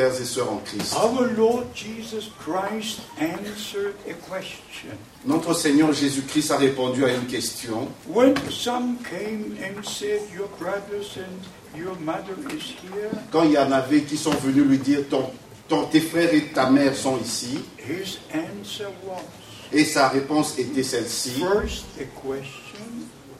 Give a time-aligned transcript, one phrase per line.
[0.00, 0.94] frères et sœurs en Christ.
[0.96, 4.90] Our Lord Jesus Christ answered a question.
[5.26, 7.88] Notre Seigneur Jésus-Christ a répondu à une question.
[8.08, 13.58] When some came and said, Your brothers and your mother is here, Quand il y
[13.58, 15.30] en avait qui sont venus lui dire ton,
[15.68, 19.20] ton- tes frères et ta mère sont ici, his answer was
[19.72, 21.44] et sa réponse était celle-ci.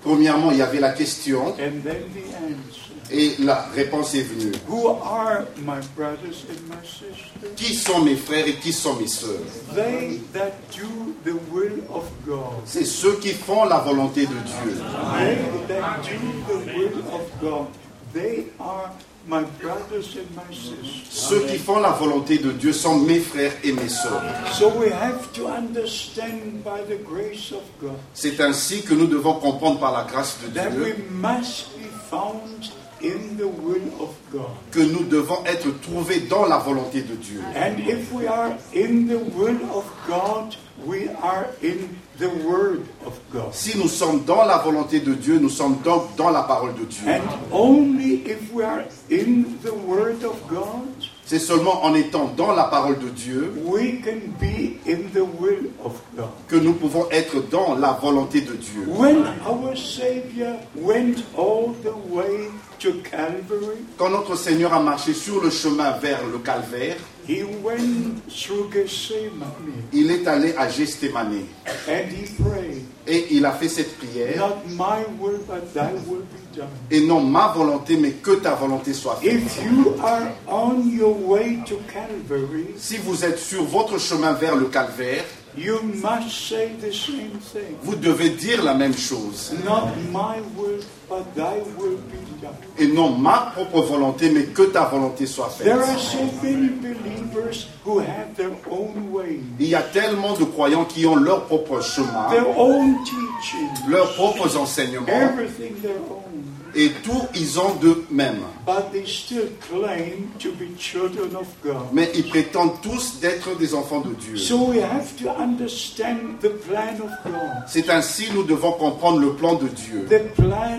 [0.02, 2.89] Premièrement, il y avait la question and then the answer.
[3.12, 4.52] Et la réponse est venue.
[4.68, 7.30] Who are my brothers and my sisters?
[7.56, 9.40] Qui sont mes frères et qui sont mes sœurs?
[9.74, 12.62] They that do the will of God.
[12.64, 14.82] C'est ceux qui font la volonté de Dieu.
[15.18, 15.38] They
[15.68, 17.66] that do the will of God.
[18.12, 18.90] They are
[19.26, 21.06] my brothers and my sisters.
[21.10, 24.22] Ceux qui font la volonté de Dieu sont mes frères et mes sœurs.
[24.58, 29.34] So we have to understand by the grace of God C'est ainsi que nous devons
[29.34, 32.70] comprendre par la grâce de that we Dieu must be found
[33.02, 34.50] in the will of God.
[34.70, 37.40] que nous devons être trouvés dans la volonté de Dieu.
[37.54, 43.18] And if we are in the will of God, we are in the word of
[43.32, 43.52] God.
[43.52, 46.84] Si nous sommes dans la volonté de Dieu, nous sommes donc dans la parole de
[46.84, 47.08] Dieu.
[47.08, 50.88] And only if we are in the word of God,
[51.30, 55.70] C'est seulement en étant dans la parole de Dieu we can be in the will
[55.84, 56.26] of God.
[56.48, 58.84] que nous pouvons être dans la volonté de Dieu.
[58.88, 62.48] When our Savior went all the way
[62.80, 66.96] to Calvary, Quand notre Seigneur a marché sur le chemin vers le calvaire,
[67.28, 71.44] he went through Gethsemane il est allé à Gethsemane
[71.88, 74.36] and he prayed, et il a fait cette prière.
[74.36, 76.68] Not my will, but thy will be done.
[76.90, 79.32] Et non ma volonté, mais que ta volonté soit faite.
[79.34, 84.56] If you are on your way to Calvary, Si vous êtes sur votre chemin vers
[84.56, 85.24] le calvaire,
[85.56, 87.76] you must say the same thing.
[87.82, 89.52] vous devez dire la même chose.
[89.64, 92.54] Not my will, but thy will be done.
[92.78, 95.66] Et non ma propre volonté, mais que ta volonté soit faite.
[95.66, 100.44] There are so many believers who have their own way, Il y a tellement de
[100.44, 106.29] croyants qui ont leur propre chemin, their own teaching, leurs propres enseignements, everything their own.
[106.74, 108.40] Et tout ils ont d'eux-mêmes.
[108.66, 111.88] But they still claim to be children of God.
[111.92, 114.36] Mais ils prétendent tous d'être des enfants de Dieu.
[114.36, 119.32] So we have to understand the plan of God, C'est ainsi nous devons comprendre le
[119.34, 120.78] plan de Dieu, plan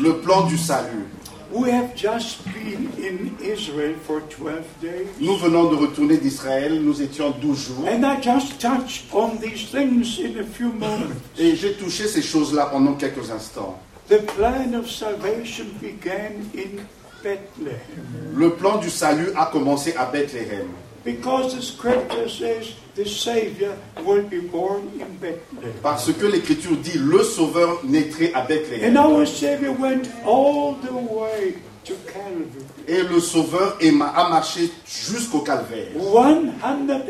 [0.00, 1.06] le plan du salut.
[1.52, 5.06] We have just been in Israel for 12 days.
[5.20, 9.70] Nous venons de retourner d'Israël, nous étions 12 jours, And I just touched on these
[9.70, 11.14] things in a few moments.
[11.38, 13.78] et j'ai touché ces choses-là pendant quelques instants.
[14.08, 16.86] The plan of salvation began in
[17.22, 20.68] Bethlehem Le plan du salut a commencé à Bethléem.
[21.04, 25.72] because the scripture says the Savior will be born in Bethlehem.
[25.82, 28.96] Parce que l'Écriture dit le Sauveur naîtrait à And Bethléem.
[28.96, 31.54] our Savior went all the way
[31.84, 32.64] to Calvary.
[32.88, 35.88] Et le Sauveur a marché jusqu'au calvaire.
[35.94, 37.02] 109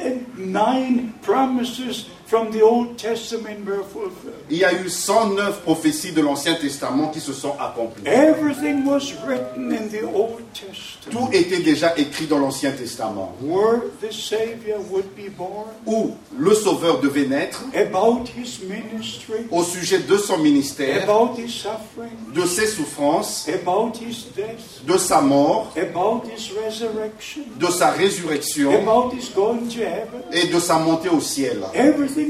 [1.23, 4.35] promises from the Old Testament were fulfilled.
[4.51, 8.07] Il y a eu 109 prophéties de l'Ancien Testament qui se sont accomplies.
[8.07, 11.11] Everything was written in the Old Testament.
[11.11, 13.35] Tout était déjà écrit dans l'Ancien Testament.
[13.43, 19.63] Where the Savior would be born, Où le Sauveur devait naître, about his ministry, au
[19.63, 25.21] sujet de son ministère, about his suffering, de ses souffrances, about his death, de sa
[25.21, 30.23] mort, about his resurrection, de sa résurrection about his going to heaven.
[30.33, 31.59] et de sa montée au ciel.
[31.75, 32.24] Everything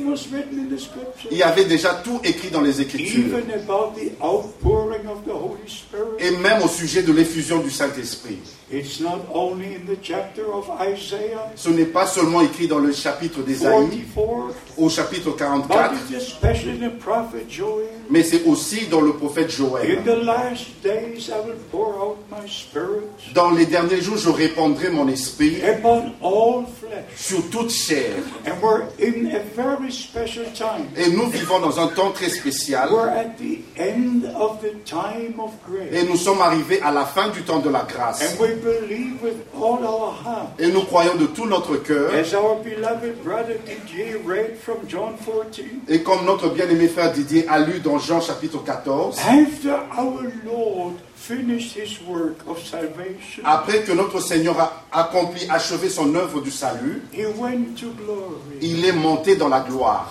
[1.30, 3.26] Il y avait déjà tout écrit dans les Écritures.
[3.26, 6.16] Even about the outpouring of the Holy Spirit.
[6.18, 8.38] Et même au sujet de l'effusion du Saint-Esprit.
[8.72, 12.92] It's not only in the chapter of Isaiah Ce n'est pas seulement écrit dans le
[12.92, 17.84] chapitre d'Ésaïe, 44, au chapitre but 44, it's especially in the prophet Joel.
[18.08, 20.02] mais c'est aussi dans le prophète In Joël.
[20.04, 24.88] the last days I will pour out my spirit Dans les derniers jours, je répandrai
[24.88, 27.04] mon esprit upon all flesh.
[27.16, 28.14] sur toute chair.
[28.46, 30.86] And we're in a very special time.
[30.96, 32.88] Et nous vivons dans un temps très spécial.
[32.90, 35.92] We're at the end of the time of grace.
[35.92, 38.22] Et nous sommes arrivés à la fin du temps de la grâce.
[38.22, 40.48] And we believe with all our heart.
[40.58, 42.12] Et nous croyons de tout notre cœur.
[42.14, 47.46] As our beloved brother Didier read from John 14, Et comme notre bien-aimé frère Didier
[47.48, 50.94] a lu dans Jean chapitre 14, after our Lord
[51.26, 56.50] finished his work of salvation, après que notre Seigneur a accompli, achevé son œuvre du
[56.50, 60.10] salut, he went to glory il est monté dans la gloire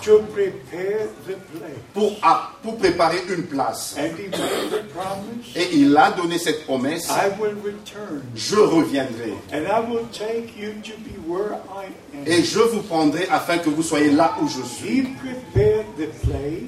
[1.92, 2.12] pour,
[2.62, 3.94] pour préparer une place.
[3.98, 8.56] And he made the promise, Et il a donné cette promesse, I will return je
[8.56, 9.34] reviendrai.
[9.52, 12.24] and I will take you to be where I am.
[12.26, 15.08] Et je vous prendrai afin que vous soyez là où je suis.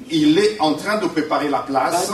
[0.09, 2.11] Il est en train de préparer la place.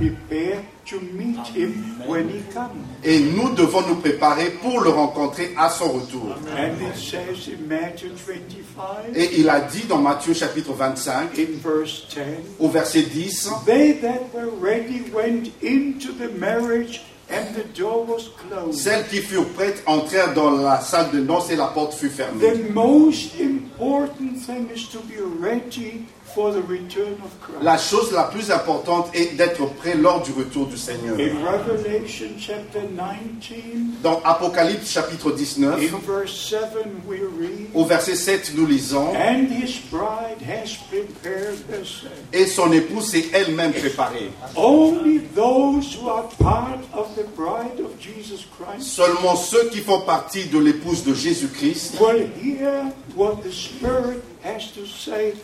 [0.00, 1.72] But now we must prepare to meet him
[2.06, 2.86] when he comes.
[3.04, 6.36] Et nous devons nous préparer pour le rencontrer à son retour.
[6.56, 11.58] And it says in Matthew 25, Et il a dit dans Matthieu chapitre 25, in
[11.62, 12.20] verse 10,
[12.58, 18.30] au verset 10, They that were ready went into the marriage, and the door was
[18.36, 18.80] closed.
[18.80, 22.40] Celles qui furent prêtes entrèrent dans la salle de noces et la porte fut fermée.
[22.40, 27.62] The most important thing is to be ready for the return of Christ.
[27.62, 31.16] La chose la plus importante est d'être prêt lors du retour du Seigneur.
[31.18, 36.60] In Revelation chapter 19, Dans Apocalypse chapitre 19, in verse 7,
[37.06, 42.12] we read, au verset 7, nous lisons, And his bride has prepared herself.
[42.32, 44.30] Et son épouse s'est elle-même préparée.
[44.56, 50.00] Only those who are part of the bride of Jesus Christ Seulement ceux qui font
[50.00, 55.34] partie de l'épouse de Jésus-Christ will hear what the Spirit has to say.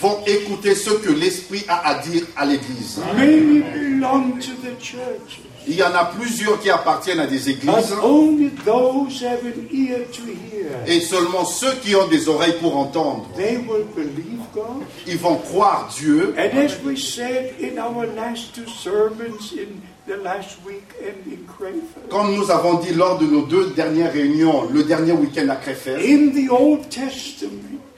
[0.00, 3.00] Vont écouter ce que l'Esprit a à dire à l'Église.
[3.16, 7.94] Many belong to the church, Il y en a plusieurs qui appartiennent à des églises
[8.02, 10.68] only those have an ear to hear.
[10.86, 14.82] et seulement ceux qui ont des oreilles pour entendre, They will believe God.
[15.06, 16.34] ils vont croire Dieu.
[16.36, 21.46] And as we said in our last two sermons in the last week and in
[21.46, 25.56] Crayford, Comme nous avons dit lors de nos deux dernières réunions, le dernier week-end à
[25.56, 25.98] Krefeld,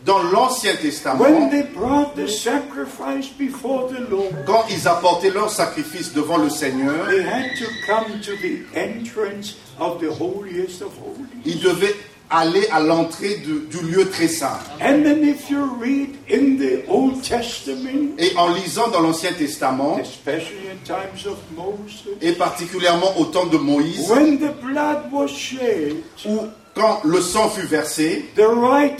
[0.06, 5.30] Testament, dans l'Ancien when Testament, they brought the sacrifice before the Lord, quand ils apportaient
[5.30, 10.82] leur sacrifice devant le Seigneur, they had to come to the entrance of the holiest
[10.82, 11.42] of holies.
[11.44, 11.94] ils devaient
[12.28, 14.58] aller à l'entrée du, du lieu très saint.
[14.80, 19.98] And then if you read in the Old Testament, Et en lisant dans l'Ancien Testament,
[20.00, 25.28] especially in times of Moses, et particulièrement au temps de Moïse, when the blood was
[25.28, 26.46] shed, où
[26.76, 28.94] quand le sang fut versé, l'oreille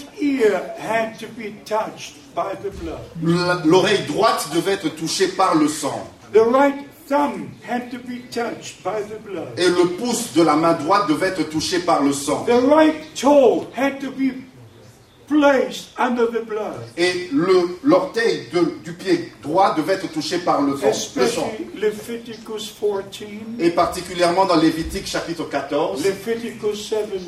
[4.08, 6.10] droite devait être touchée par le sang.
[6.32, 6.74] The right
[7.06, 9.58] thumb had to be touched by the blood.
[9.58, 12.44] Et le pouce de la main droite devait être touché par le sang.
[15.26, 16.80] Placed under the blood.
[16.96, 18.46] Et le- l'orteil
[18.84, 20.86] du pied droit devait être touché par le sang.
[20.86, 21.50] le sang.
[21.52, 23.04] Especially Leviticus 14,
[23.58, 27.18] Et particulièrement dans Lévitique chapitre 14 Leviticus et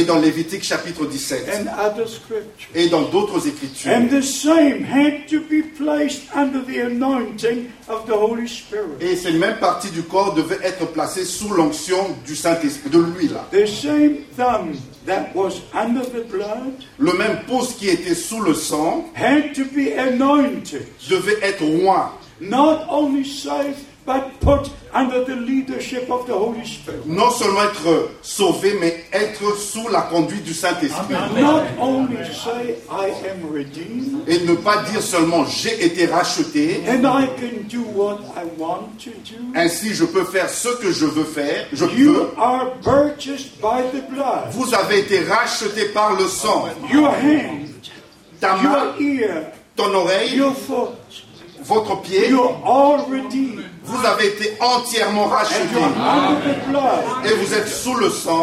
[0.00, 2.68] 17, dans Lévitique chapitre 17 and other scriptures.
[2.74, 3.92] et dans d'autres écritures.
[3.92, 8.96] And the same had to be placed under the anointing of the Holy Spirit.
[9.00, 13.36] Et ces mêmes parties du corps devaient être placées sous l'onction du Saint-Esprit, de l'huile.
[13.52, 14.74] The same thumb
[15.06, 19.64] that was under the blood Le même pouce qui était sous le sang had to
[19.64, 22.10] be anointed, devait être oint.
[22.40, 27.04] not only saved, but put under the leadership of the Holy Spirit.
[27.06, 31.14] Non seulement être sauvé, mais être sous la conduite du Saint-Esprit.
[31.38, 37.04] Not only say, I am redeemed, Et ne pas dire seulement j'ai été racheté, and
[37.04, 39.36] I can do what I want to do.
[39.54, 42.40] ainsi je peux faire ce que je veux faire, je You peux.
[42.40, 44.50] are purchased by the blood.
[44.52, 46.66] Vous avez été racheté par le sang.
[46.92, 47.66] Your hand,
[48.40, 50.90] Ta main, your ear, ton oreille, your foot,
[51.62, 53.64] votre pied, you're all redeemed.
[53.86, 55.54] Vous avez été entièrement racheté.
[57.24, 58.42] Et vous êtes sous le sang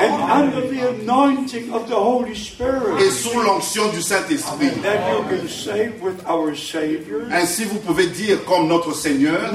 [3.00, 4.72] et sous l'onction du Saint-Esprit.
[7.32, 9.52] Ainsi vous pouvez dire comme notre Seigneur,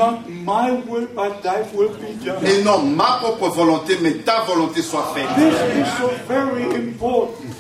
[2.45, 5.28] et non ma propre volonté, mais ta volonté soit faite.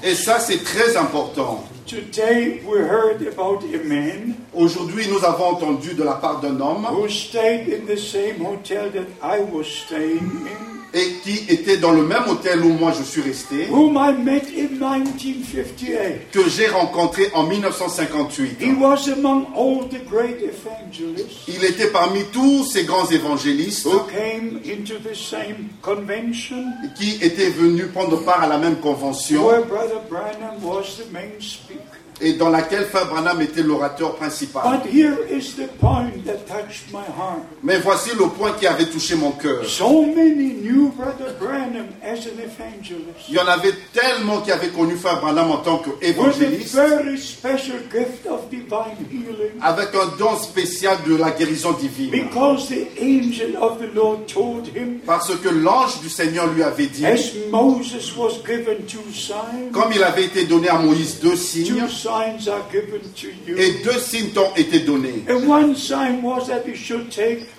[0.02, 1.64] Et ça c'est très important.
[1.88, 6.84] Today we heard about a man Aujourd'hui nous avons entendu de la part d'un homme
[6.84, 11.92] who stayed in the same hotel that I was staying in, et qui était dans
[11.92, 16.30] le même hôtel où moi je suis resté, whom I met in 1958.
[16.32, 18.56] que j'ai rencontré en 1958.
[18.60, 24.00] He was among all the great evangelists Il était parmi tous ces grands évangélistes who
[24.10, 26.64] came into the same convention
[26.96, 31.40] qui étaient venus prendre part à la même convention where Brother Branham was the main
[31.40, 31.97] speaker.
[32.20, 34.62] Et dans laquelle Frère Branham était l'orateur principal.
[34.64, 37.42] But here is the point that touched my heart.
[37.62, 39.64] Mais voici le point qui avait touché mon cœur.
[39.66, 44.68] So many knew Brother Branham as an evangelist Il y en avait tellement qui avaient
[44.68, 50.36] connu Frère Branham en tant qu'évangéliste, very special gift of divine healing avec un don
[50.36, 52.10] spécial de la guérison divine.
[52.10, 56.86] because the angel of the Lord told him, Parce que l'ange du Seigneur lui avait
[56.86, 61.36] dit, as Moses was given two signs, comme il avait été donné à Moïse deux
[61.36, 63.56] signes, are given to you.
[63.58, 65.24] et deux signes t'ont été donnés.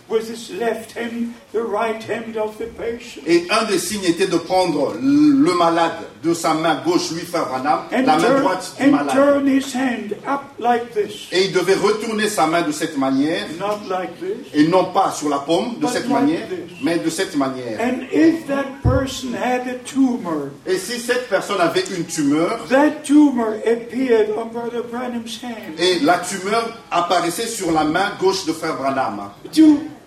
[0.10, 2.38] And one sign was that he should take with his left hand the right hand
[2.38, 3.24] of the patient.
[3.28, 5.92] Et un des signes était de prendre le malade
[6.24, 9.10] de sa main gauche, lui, frère Branham, And la main droite du malade.
[9.14, 11.28] turn his hand up like this.
[11.32, 14.48] Et il devait retourner sa main de cette manière, Not like this.
[14.54, 16.48] et non pas sur la paume de cette manière,
[16.84, 17.80] mais de cette manière.
[17.80, 23.04] And if that person had a tumor, Et si cette personne avait une tumeur, that
[23.04, 25.80] tumor appeared on Brother Branham's hand.
[25.80, 29.30] et la tumeur apparaissait sur la main gauche de frère Branham,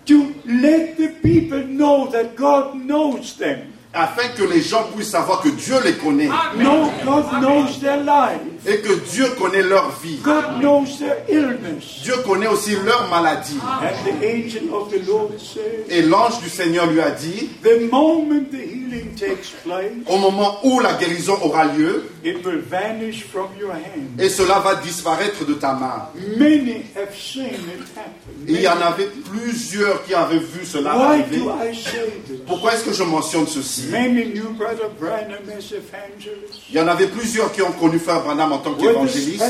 [0.05, 3.73] To, let the people know that God knows them.
[3.93, 8.41] afin que les gens puissent savoir que Dieu les connaît, No, God knows their life.
[8.65, 10.17] Et que Dieu connaît leur vie.
[10.23, 12.01] God knows their illness.
[12.03, 13.57] Dieu connaît aussi leur maladie.
[13.61, 17.91] And the angel of the Lord said, Et l'ange du Seigneur lui a dit, the
[17.91, 23.23] moment the healing takes place, au moment où la guérison aura lieu, it will vanish
[23.25, 24.19] from your hand.
[24.19, 26.07] et cela va disparaître de ta main.
[26.37, 28.47] Many have seen it happen.
[28.47, 31.37] Et il y en avait plusieurs qui avaient vu cela Why arriver.
[31.39, 32.39] do I say this?
[32.47, 33.87] Pourquoi est-ce que je mentionne ceci?
[33.91, 38.21] Many knew Brother Branham as evangelist Il y en avait plusieurs qui ont connu Frère
[38.23, 39.43] Branham en tant qu'évangéliste,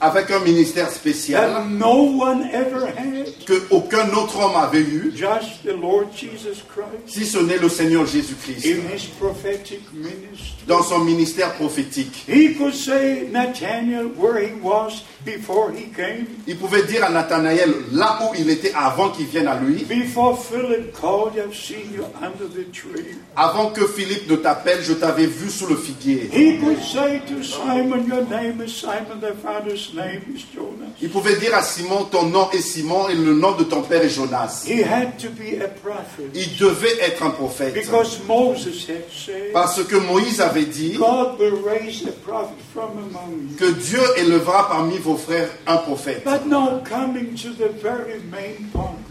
[0.00, 5.12] avec un ministère spécial that no one ever had, que aucun autre homme avait eu,
[5.14, 8.76] just the Lord Jesus Christ si ce n'est le Seigneur Jésus-Christ,
[10.66, 12.24] dans son ministère prophétique.
[12.28, 17.72] He could say Nathaniel where he was before he came, Il pouvait dire à Nathanaël,
[17.92, 22.04] là où il était avant qu'il vienne à lui, before Philip called, I've seen you
[22.22, 23.16] under the tree.
[23.34, 26.30] avant que Philippe ne t'appelle, je t'avais vu sous le figuier.
[27.56, 30.90] He could say to Simon, Your name is Simon, thy father's name is Jonas.
[31.02, 34.02] Il pouvait dire à Simon, ton nom est Simon et le nom de ton père
[34.02, 34.64] est Jonas.
[34.66, 37.74] He had to be a prophet Il devait être un prophète.
[37.74, 42.90] because Moses had said, Parce que Moïse avait dit God will raise a prophet from
[42.98, 43.56] among you.
[43.58, 46.22] que Dieu élevera parmi vos frères un prophète.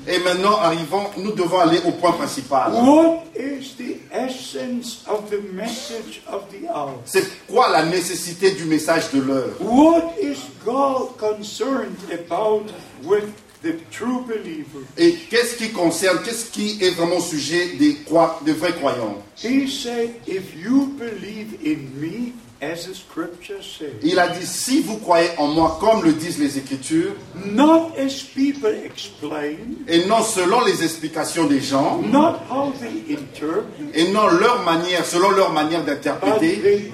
[0.07, 2.71] Et maintenant, arrivons, nous devons aller au point principal.
[2.73, 7.01] what is the essence of the message of the hour?
[7.05, 9.55] C'est quoi la nécessité du message de l'heure?
[9.59, 12.71] What is God concerned about
[13.03, 13.25] with
[13.63, 14.85] the true believer?
[14.97, 17.97] Et qu'est-ce qui concerne, qu'est-ce qui est vraiment sujet des,
[18.45, 19.23] des vrais croyants?
[19.37, 22.33] He said, If you believe in me,
[22.71, 26.39] as the scripture says, Il a dit, si vous croyez en moi comme le disent
[26.39, 29.57] les Écritures, not as people explain,
[29.87, 35.05] et non selon les explications des gens, not how they interpret, et non leur manière,
[35.05, 36.91] selon leur manière d'interpréter,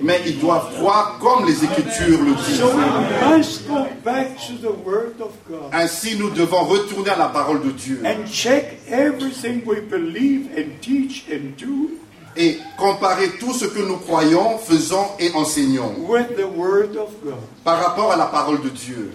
[0.00, 2.58] mais ils doivent croire comme les Écritures le disent.
[2.58, 7.18] So we must go back to the Word of God Ainsi, nous devons retourner à
[7.18, 12.01] la parole de Dieu and check everything we believe and teach and do
[12.36, 17.34] et comparer tout ce que nous croyons, faisons et enseignons with the Word of God.
[17.64, 19.12] par rapport à la parole de Dieu.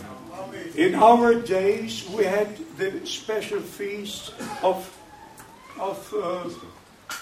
[0.78, 2.48] In our days, we had
[2.78, 4.32] the special feast
[4.62, 4.88] of,
[5.80, 6.48] of uh,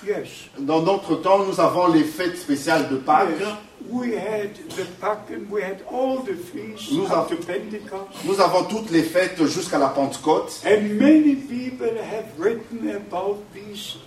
[0.05, 0.27] yes,
[0.59, 3.39] Dans notre temps, nous avons les fêtes spéciales de Pâques.
[3.39, 3.49] yes.
[3.87, 8.25] We had the Packen, we had all the feasts Nous to Pentecost.
[8.25, 10.59] Nous avons toutes les fêtes jusqu'à la Pentecôte.
[10.65, 13.97] And many people have written about these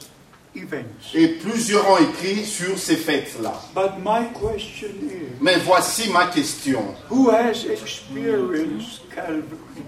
[0.55, 1.13] events.
[1.15, 3.55] Et plusieurs ont écrit sur ces fêtes-là.
[5.41, 6.95] Mais voici ma question.
[7.11, 9.08] who has experienced?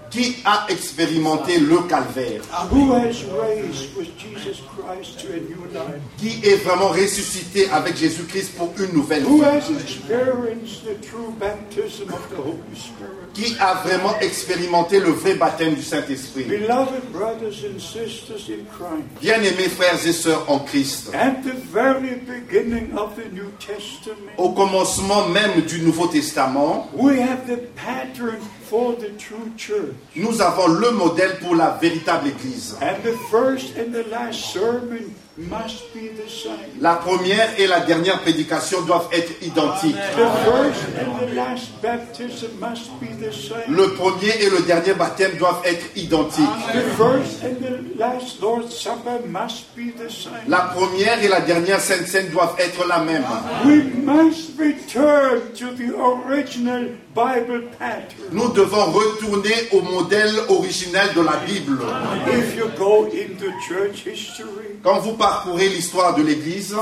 [0.09, 2.41] Qui a expérimenté le calvaire?
[2.69, 6.01] Who has raised with Jesus Christ to a new life?
[6.17, 9.41] Qui est vraiment ressuscité avec Jésus-Christ pour une nouvelle vie?
[13.33, 16.43] Qui a vraiment expérimenté le vrai baptême du Saint-Esprit?
[16.43, 22.15] Beloved brothers and sisters in Christ, Bien-aimés frères et sœurs en Christ, at the very
[22.27, 28.39] beginning of the New Testament, au commencement même du Nouveau Testament, we have the pattern
[28.71, 29.93] for the true church.
[30.15, 32.77] nous avons le modèle pour la véritable Église.
[32.81, 35.13] And the first and the last sermon
[36.81, 39.95] La première et la dernière prédication doivent être identiques.
[39.95, 43.73] The first and the last baptism must be the same.
[43.73, 46.43] Le premier et le dernier baptême doivent être identiques.
[46.73, 50.33] The first and the last Lord's Supper must be the same.
[50.49, 53.23] La première et la dernière Sainte Seine doivent être la même.
[58.31, 61.79] Nous devons retourner au modèle originel de la Bible.
[62.27, 66.75] If you go into church history, Quand vous parcourez l'histoire de l'Église,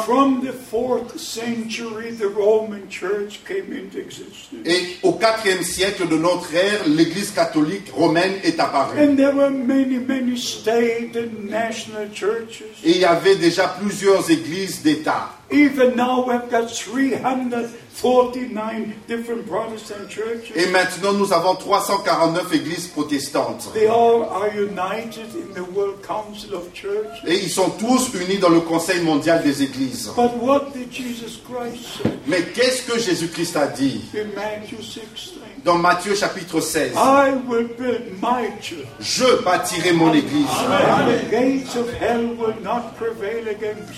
[4.65, 8.97] et au IVe siècle de notre ère, l'Église catholique romaine est apparue.
[8.97, 12.63] And there were many, many state and national churches.
[12.83, 15.38] Et il y avait déjà plusieurs églises d'État.
[15.51, 20.51] Even now we've got 349 different Protestant churches.
[20.55, 23.71] Et maintenant, nous avons 349 églises protestantes.
[23.73, 27.23] They all are united in the World Council of Churches.
[27.25, 30.11] Et ils sont tous unis dans le Conseil mondial des églises.
[30.15, 32.11] But what did Jesus Christ say?
[32.27, 34.01] Mais qu'est-ce que Jésus-Christ a dit?
[34.13, 35.39] In Matthew 16?
[35.65, 40.45] dans Matthieu chapitre 16 I will build my church, Je bâtirai mon église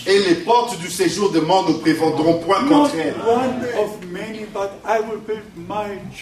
[0.07, 3.15] et les portes du séjour de mort ne prévaudront point contre elle.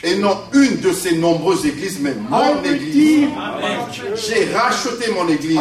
[0.04, 3.28] Et non une de ces nombreuses églises, mais mon église.
[4.16, 5.60] J'ai racheté mon église.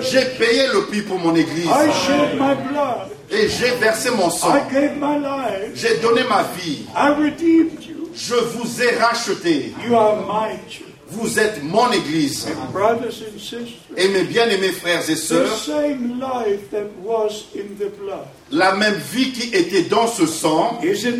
[0.00, 1.68] J'ai payé le prix pour mon église.
[3.30, 4.54] Et j'ai versé mon sang.
[4.54, 5.72] I gave my life.
[5.74, 6.84] J'ai donné ma vie.
[6.94, 8.10] I redeemed you.
[8.14, 9.72] Je vous ai racheté.
[11.12, 12.48] Vous êtes mon église.
[13.96, 15.48] Et mes bien-aimés frères et sœurs,
[18.50, 21.12] la même vie qui était dans ce sang est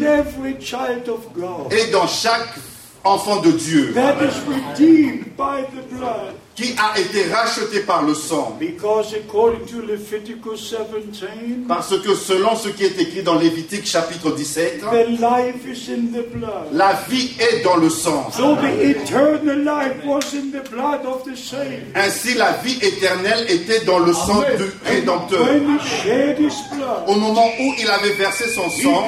[1.92, 2.54] dans chaque
[3.04, 3.94] enfant de Dieu
[6.54, 8.56] qui a été racheté par le sang.
[8.60, 14.32] Because according to Leviticus 17, Parce que selon ce qui est écrit dans Lévitique chapitre
[14.32, 16.68] 17, the life is in the blood.
[16.72, 18.30] la vie est dans le sang.
[18.32, 21.84] So the eternal life was in the blood of the saint.
[21.94, 25.46] Ainsi la vie éternelle était dans le sang du Rédempteur.
[25.46, 29.04] Blood, Au moment où il avait versé son he sang,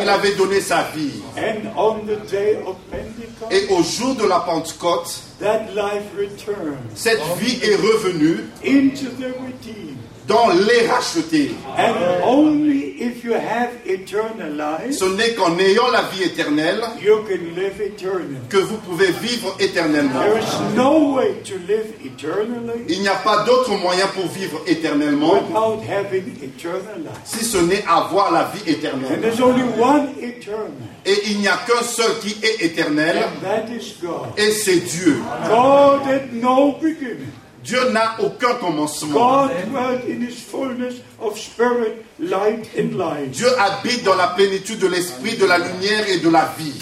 [0.00, 1.20] il avait donné sa vie.
[1.36, 6.78] And on the day of Pentecost, Et au jour de la Pentecôte, that life returned
[6.94, 9.97] cette vie est revenue into the redeemed.
[10.28, 11.50] Dans les rachetés.
[11.76, 11.94] And
[12.24, 17.54] only if you have eternal life, Ce n'est qu'en ayant la vie éternelle you can
[17.60, 18.36] live eternally.
[18.50, 20.20] que vous pouvez vivre éternellement.
[20.20, 24.60] There is no way to live eternally Il n'y a pas d'autre moyen pour vivre
[24.66, 27.20] éternellement without having eternal life.
[27.24, 29.20] si ce n'est avoir la vie And éternelle.
[29.22, 30.72] there's only one eternal,
[31.06, 34.28] Et il n'y a qu'un seul qui est éternel, and that is God.
[34.36, 35.16] et c'est Dieu.
[35.48, 37.32] God had no beginning.
[37.68, 39.46] Dieu n'a aucun commencement.
[43.30, 46.72] Dieu habite dans la plénitude de l'esprit, de la lumière et de la vie.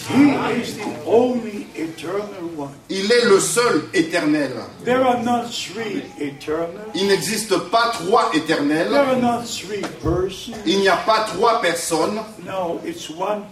[2.89, 4.53] Il est le seul éternel.
[4.85, 6.87] There are not three eternal.
[6.95, 8.95] Il n'existe pas trois There éternels.
[8.95, 10.53] are not three persons.
[10.67, 12.21] Il n'y a pas trois personnes.
[12.47, 13.43] No, it's one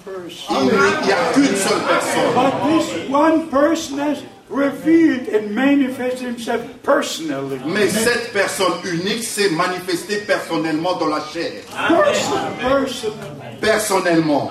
[0.51, 2.31] Il n'y a qu'une seule personne.
[7.67, 11.53] Mais cette personne unique s'est manifestée personnellement dans la chair.
[13.61, 14.51] Personnellement.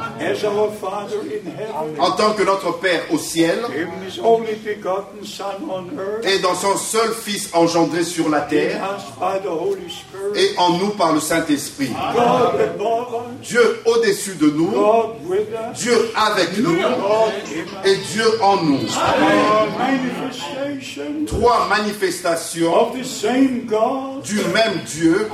[1.99, 3.59] En tant que notre Père au ciel.
[6.23, 8.81] Et dans son seul Fils engendré sur la terre.
[10.35, 11.91] et en nous par le Saint-Esprit.
[13.41, 14.73] Dieu au-dessus de nous,
[15.75, 16.77] Dieu avec nous.
[17.85, 18.79] Et Dieu en nous.
[21.27, 22.73] Trois manifestations.
[22.73, 24.23] Of the same God.
[24.23, 25.27] du même Dieu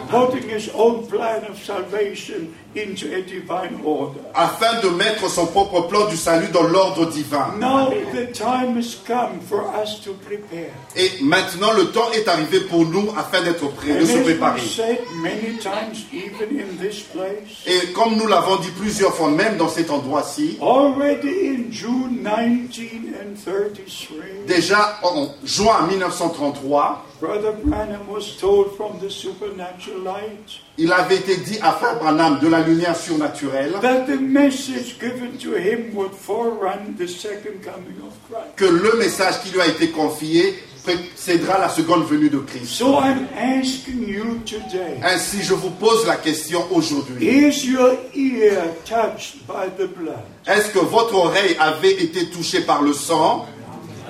[2.75, 4.19] into a divine order.
[4.35, 7.53] afin de mettre son propre plan du salut dans l'ordre divin.
[7.59, 10.69] Now the time has come for us to prepare.
[10.95, 14.21] Et maintenant le temps est arrivé pour nous afin d'être prêts, de And se as
[14.23, 14.61] préparer.
[14.61, 19.29] we said many times, even in this place, Et comme nous l'avons dit plusieurs fois,
[19.29, 28.37] même dans cet endroit-ci, already in June 1933, déjà en juin 1933, Brother Branham was
[28.39, 32.95] told from the supernatural light il avait été dit à Frère Branham de la lumière
[32.95, 38.55] surnaturelle that the message given to him would forerun the second coming of Christ.
[38.55, 42.67] que le message qui lui a été confié précédera la seconde venue de Christ.
[42.67, 47.27] So I'm asking you today, Ainsi, je vous pose la question aujourd'hui.
[47.27, 50.23] is your ear touched by the blood?
[50.47, 53.45] Est-ce que votre oreille avait été touchée par le sang?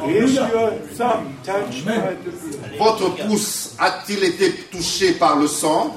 [0.07, 2.58] Is your thumb touched by the blood?
[2.79, 5.93] Votre pouce a-t-il été touché par le sang?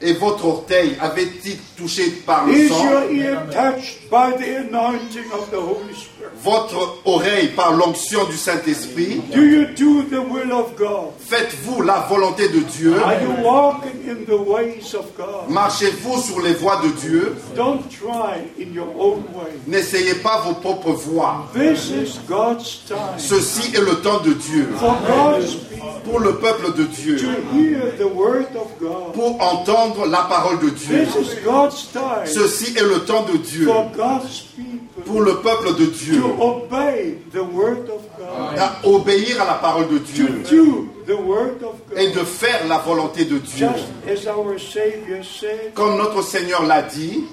[0.00, 5.30] Et votre orteil avait-il touché par le Is sang your ear touched by the anointing
[5.32, 6.30] of the Holy Spirit?
[6.42, 11.12] Votre oreille par l'onction du Saint-Esprit Do you do the will of God?
[11.18, 15.48] Faites-vous la volonté de Dieu Are you walking in the ways of God?
[15.48, 19.50] Marchez-vous sur les voies de Dieu Don't try in your own way.
[19.66, 21.46] N'essayez pas vos propres voies.
[21.54, 24.68] This is God's time Ceci est le temps de Dieu.
[24.78, 27.18] for God's people Pour le peuple de Dieu.
[29.14, 31.06] Pour entendre la parole de Dieu.
[32.26, 33.68] Ceci est le temps de Dieu.
[35.04, 36.22] pour le peuple de Dieu
[38.58, 40.42] à obéir à la parole de Dieu
[41.96, 43.68] et de faire la volonté de Dieu.
[45.74, 47.24] Comme notre Seigneur l'a dit,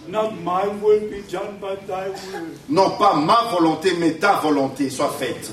[2.69, 5.51] non pas ma volonté, mais ta volonté soit faite.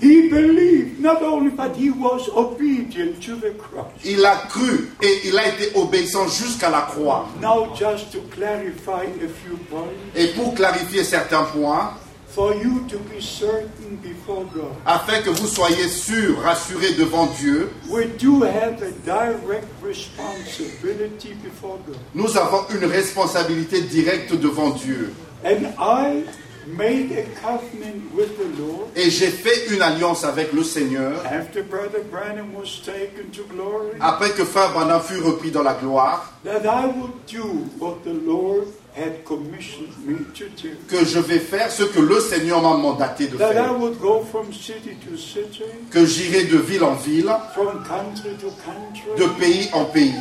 [0.00, 3.90] He believed not only, but he was obedient to the cross.
[4.04, 7.26] Il a cru et il a été obéissant jusqu'à la croix.
[7.40, 11.94] Now, just to clarify a few points, Et pour clarifier certains points,
[12.28, 17.70] for you to be certain before God, afin que vous soyez sûrs, rassurés devant Dieu,
[17.88, 21.96] we do have a direct responsibility before God.
[22.14, 25.12] nous avons une responsabilité directe devant Dieu.
[25.44, 26.24] And I
[26.76, 31.62] made a covenant with the Lord Et j'ai fait une alliance avec le Seigneur after
[31.62, 36.32] Brother Branham was taken to glory après que Frère Branham fut repris dans la gloire,
[36.44, 40.70] that I would do what the Lord had commissioned me to do.
[40.88, 43.78] que je vais faire ce que le Seigneur m'a mandaté de That I faire.
[43.78, 48.48] would go from city to city, Que j'irai de ville en ville, from country to
[48.64, 50.12] country, de pays en pays,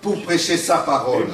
[0.00, 1.26] pour prêcher sa parole.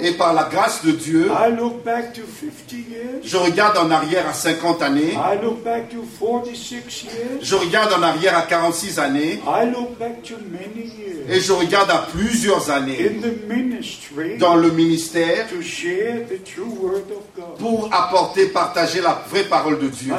[0.00, 3.20] Et par la grâce de Dieu, I look back to 50 years.
[3.22, 7.14] je regarde en arrière à 50 années, I look back to 46 years.
[7.42, 11.52] je regarde en arrière à 46 années, I look back to many years et je
[11.52, 17.04] regarde à plusieurs années in the ministry dans le ministère to share the true word
[17.10, 17.58] of God.
[17.58, 20.12] pour apporter, partager la vraie parole de Dieu.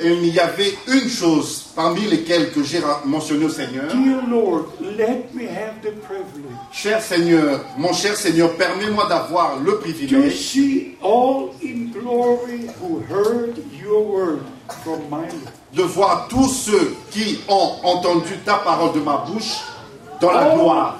[0.00, 3.84] Et il y avait une chose parmi lesquelles que j'ai mentionné au Seigneur.
[6.72, 10.56] Cher Seigneur, mon cher Seigneur, permets-moi d'avoir le privilège
[15.74, 19.60] de voir tous ceux qui ont entendu ta parole de ma bouche
[20.20, 20.98] dans la gloire.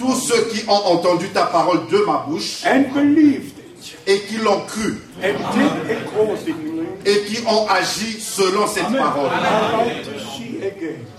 [0.00, 4.36] Tous ceux qui ont entendu ta parole de ma bouche and believed it et qui
[4.38, 6.86] l'ont cru and did accordingly.
[7.04, 9.30] et qui ont agi selon cette parole.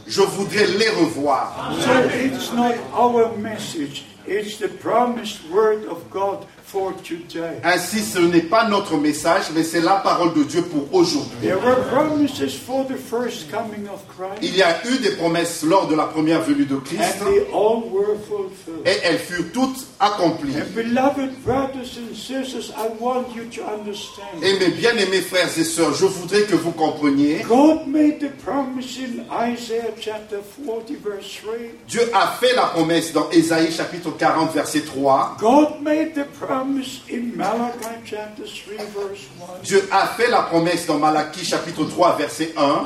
[0.07, 1.73] Je voudrais les revoir.
[1.79, 7.59] So it's not our message, it's the promised word of God for today.
[7.63, 11.29] Ainsi, ce n'est pas notre message, mais c'est la parole de Dieu pour aujourd'hui.
[11.41, 15.63] There were promises for the first coming of Christ, Il y a eu des promesses
[15.63, 18.85] lors de la première venue de Christ and they all were fulfilled.
[18.87, 20.55] et elles furent toutes accomplies.
[20.55, 24.41] And beloved brothers and sisters, I want you to understand.
[24.41, 28.97] Et mes bien-aimés frères et sœurs, je voudrais que vous compreniez, God made the promise
[28.97, 31.53] in Isaiah chapter 40, verse 3.
[31.87, 35.35] Dieu a fait la promesse dans Ésaïe chapitre 40 verset 3.
[35.39, 36.60] God made the promise
[37.09, 39.63] in Malachi chapter 3, verse 1.
[39.63, 42.83] Dieu a fait la promesse dans Malachie chapitre 3 verset 1.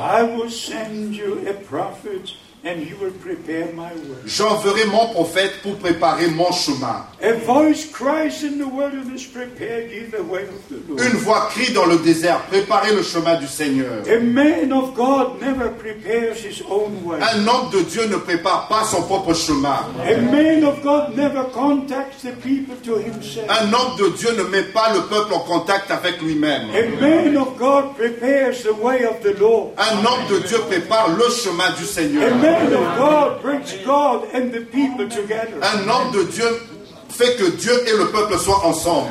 [4.26, 7.06] J'enverrai mon prophète pour préparer mon chemin.
[7.22, 11.00] A voice cries in the wilderness, prepare ye the way of the Lord.
[11.00, 14.04] Une voix crie dans le désert, préparez le chemin du Seigneur.
[14.08, 17.20] A man of God never prepares his own way.
[17.22, 19.86] Un homme de Dieu ne prépare pas son propre chemin.
[20.04, 23.46] A man of God never contacts the people to himself.
[23.48, 26.70] Un homme de Dieu ne met pas le peuple en contact avec lui-même.
[26.74, 29.74] A man of God prepares the way of the Lord.
[29.78, 32.32] Un homme de Dieu prépare le chemin du Seigneur.
[32.64, 35.60] Of God brings God and the people together.
[35.62, 36.62] Un homme de Dieu
[37.10, 39.10] fait que Dieu et le peuple soient ensemble.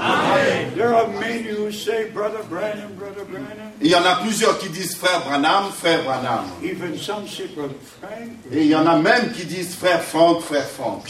[0.76, 3.72] There are many who say, Brother Branham, Brother Branham.
[3.80, 6.44] Il y en a plusieurs qui disent frère Branham, frère Branham.
[6.62, 8.32] Even some say, Brother Frank.
[8.52, 11.06] Et il y en a même qui disent frère Franck, frère Franck.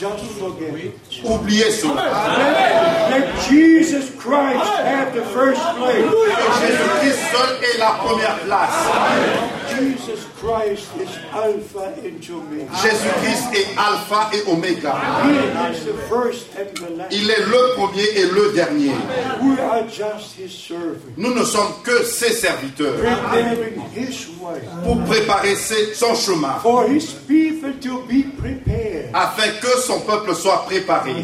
[1.24, 2.04] Oubliez cela.
[3.10, 6.04] Let, let Jesus Christ have the first place.
[6.60, 8.70] Jésus-Christ seul est la première place.
[9.74, 12.74] Christ is Alpha and Omega.
[12.82, 14.94] Jésus-Christ est alpha et oméga.
[17.10, 18.92] Il est le premier et le dernier.
[21.16, 22.94] Nous ne sommes que ses serviteurs.
[24.84, 25.56] Pour préparer
[25.94, 26.56] son chemin.
[29.14, 31.14] Afin que son peuple soit préparé.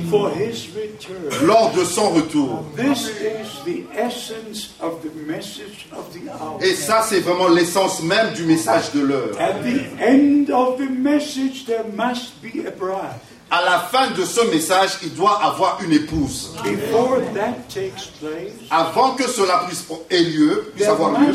[1.45, 2.65] Lors de son retour.
[6.61, 9.39] Et ça, c'est vraiment l'essence même du message de l'heure.
[9.41, 13.21] At the end of the message, there must be a bride.
[13.53, 16.55] À la fin de ce message, il doit avoir une épouse.
[16.63, 21.35] Before that takes place, Avant que cela puisse ait lieu, puisse there avoir lieu,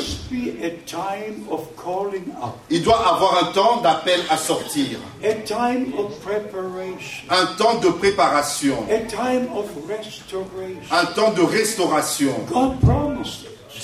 [2.69, 7.89] il doit avoir un temps d'appel à sortir, a time of preparation, un temps de
[7.89, 10.79] préparation, a time of restoration.
[10.91, 12.31] un temps de restauration.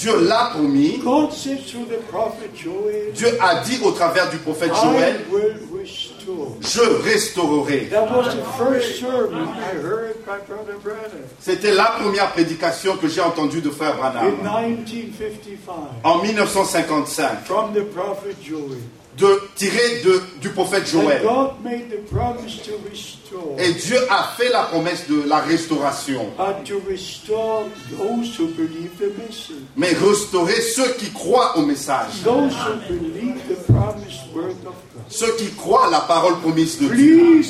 [0.01, 0.99] Dieu l'a promis.
[3.13, 5.21] Dieu a dit au travers du prophète Joël,
[6.59, 7.89] je restaurerai.
[11.39, 14.33] C'était la première prédication que j'ai entendue de frère Branham.
[14.33, 15.71] 1955
[16.03, 17.29] en 1955,
[19.17, 21.21] de, tiré de, du prophète Joël.
[23.57, 26.27] Et Dieu a fait la promesse de la restauration,
[29.77, 32.23] mais restaurer ceux qui croient au message,
[35.07, 37.41] ceux qui croient la parole promise de Dieu.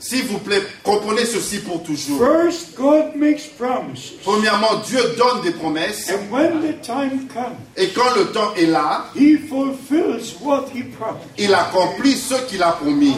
[0.00, 2.18] S'il vous plaît, comprenez ceci pour toujours.
[2.18, 4.12] First, God makes promises.
[4.24, 8.64] Premièrement, Dieu donne des promesses, And when the time comes, et quand le temps est
[8.66, 11.28] là, He fulfills what He promised.
[11.38, 13.14] il accomplit ce qu'il a promis.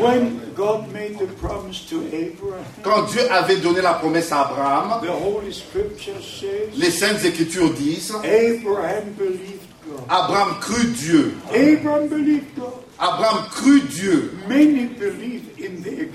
[0.00, 5.00] When God made the promise to Abraham, Quand Dieu avait donné la promesse à Abraham,
[5.02, 10.04] the Holy Scripture says, les Saintes Écritures disent, Abraham believed God.
[10.10, 11.34] Abraham crut Dieu.
[11.52, 12.72] Abraham believed God.
[13.00, 14.32] Abraham crut Dieu.
[14.48, 15.37] Many believe in the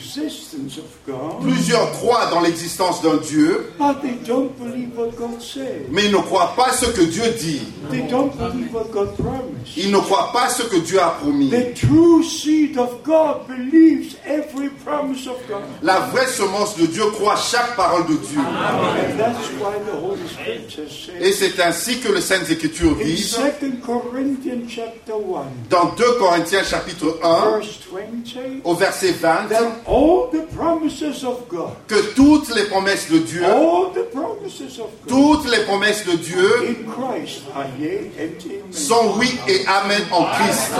[0.03, 5.41] existence of God, Plusieurs croient dans l'existence d'un Dieu, but they don't believe what God
[5.41, 5.85] says.
[5.89, 7.61] mais ils ne croient pas ce que Dieu dit.
[7.89, 9.77] They don't believe what God promised.
[9.77, 11.49] Ils ne croient pas ce que Dieu a promis.
[11.49, 15.61] The true seed of God believes every promise of God.
[15.81, 18.39] La vraie semence de Dieu croit chaque parole de Dieu.
[18.39, 20.83] And that's why the Holy Scripture
[21.21, 26.03] Et c'est ainsi que les Saintes Écritures in disent, 2 Corinthians chapter 1, dans 2
[26.19, 29.61] Corinthiens chapitre 1, verse 20, au verset 20, that
[29.93, 34.89] all the promises of God, que toutes les promesses de Dieu, all the promises of
[35.05, 38.73] God toutes les promesses de Dieu in Christ are yea and amen.
[38.73, 40.71] sont oui et amen en Christ.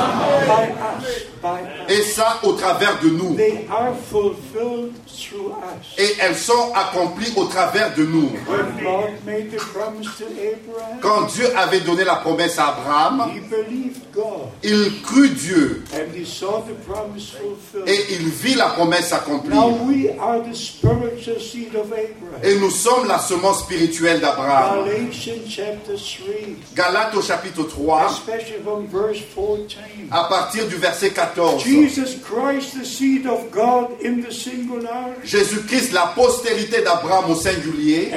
[0.48, 1.06] By us,
[1.42, 1.90] by us.
[1.90, 3.36] Et ça au travers de nous.
[3.36, 5.98] They are fulfilled through us.
[5.98, 8.32] Et elles sont accomplies au travers de nous.
[8.48, 13.30] When God made the promise to Abraham, Quand Dieu avait donné la promesse à Abraham,
[13.34, 17.88] he believed God il crut Dieu and he saw the promise fulfilled.
[17.88, 19.88] et il vit la promesse Now accomplie.
[19.88, 22.42] we are the spiritual seed of Abraham.
[22.44, 24.86] Et nous sommes la semence spirituelle d'Abraham.
[24.86, 30.10] Galatians chapter 3, Galates au chapitre 3, especially from verse 14.
[30.12, 31.64] à partir du verset 14.
[31.64, 38.12] Jesus Christ, the seed of God in the singular, Jésus-Christ, la postérité d'Abraham au singulier,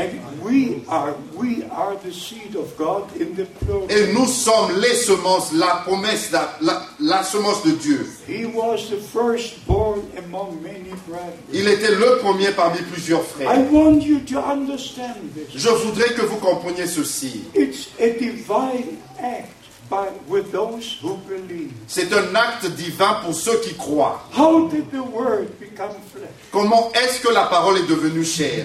[0.47, 3.47] we are we are the seed of God in the
[3.91, 8.07] et nous sommes les semences, la promesse, la, la semence de Dieu.
[8.27, 11.33] He was the firstborn among many brethren.
[11.53, 13.73] Il était le premier parmi plusieurs I frères.
[13.73, 15.49] want you to understand this.
[15.55, 17.43] Je voudrais que vous compreniez ceci.
[17.55, 19.56] It's a divine act
[19.89, 21.73] by with those who believe.
[21.87, 24.21] C'est un acte divin pour ceux qui croient.
[24.37, 26.29] How did the word become flesh?
[26.53, 28.65] Comment est-ce que la parole est devenue chair?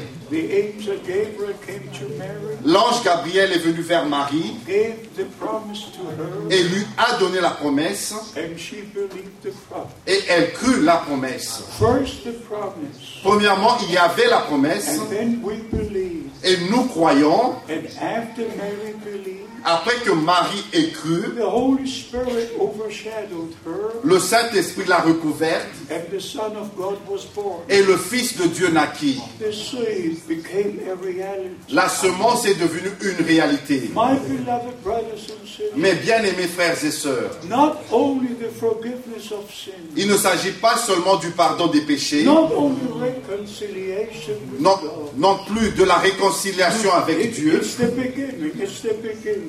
[2.65, 7.41] L'ange Gabriel est venu vers Marie gave the promise to her, et lui a donné
[7.41, 9.91] la promesse and she believed the promise.
[10.07, 11.63] et elle crut la promesse.
[11.77, 16.29] First the promise, Premièrement, il y avait la promesse and then we believe.
[16.43, 22.49] et nous croyons, And after Mary believed, après que Marie ait cru, the Holy Spirit
[22.59, 27.61] overshadowed her, le Saint-Esprit l'a recouverte and the Son of God was born.
[27.69, 29.19] et le Fils de Dieu naquit.
[29.39, 31.55] The seed became a reality.
[31.73, 33.91] La semence est devenue une réalité.
[33.95, 39.51] My beloved brothers and sisters, Mes bien-aimés frères et sœurs, not only the forgiveness of
[39.53, 44.77] sin, il ne s'agit pas seulement du pardon des péchés, not only reconciliation with non,
[45.17, 47.61] non plus de la réconciliation avec Dieu,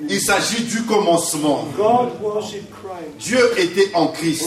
[0.09, 1.67] il s'agit du commencement.
[3.19, 4.45] Dieu était en Christ,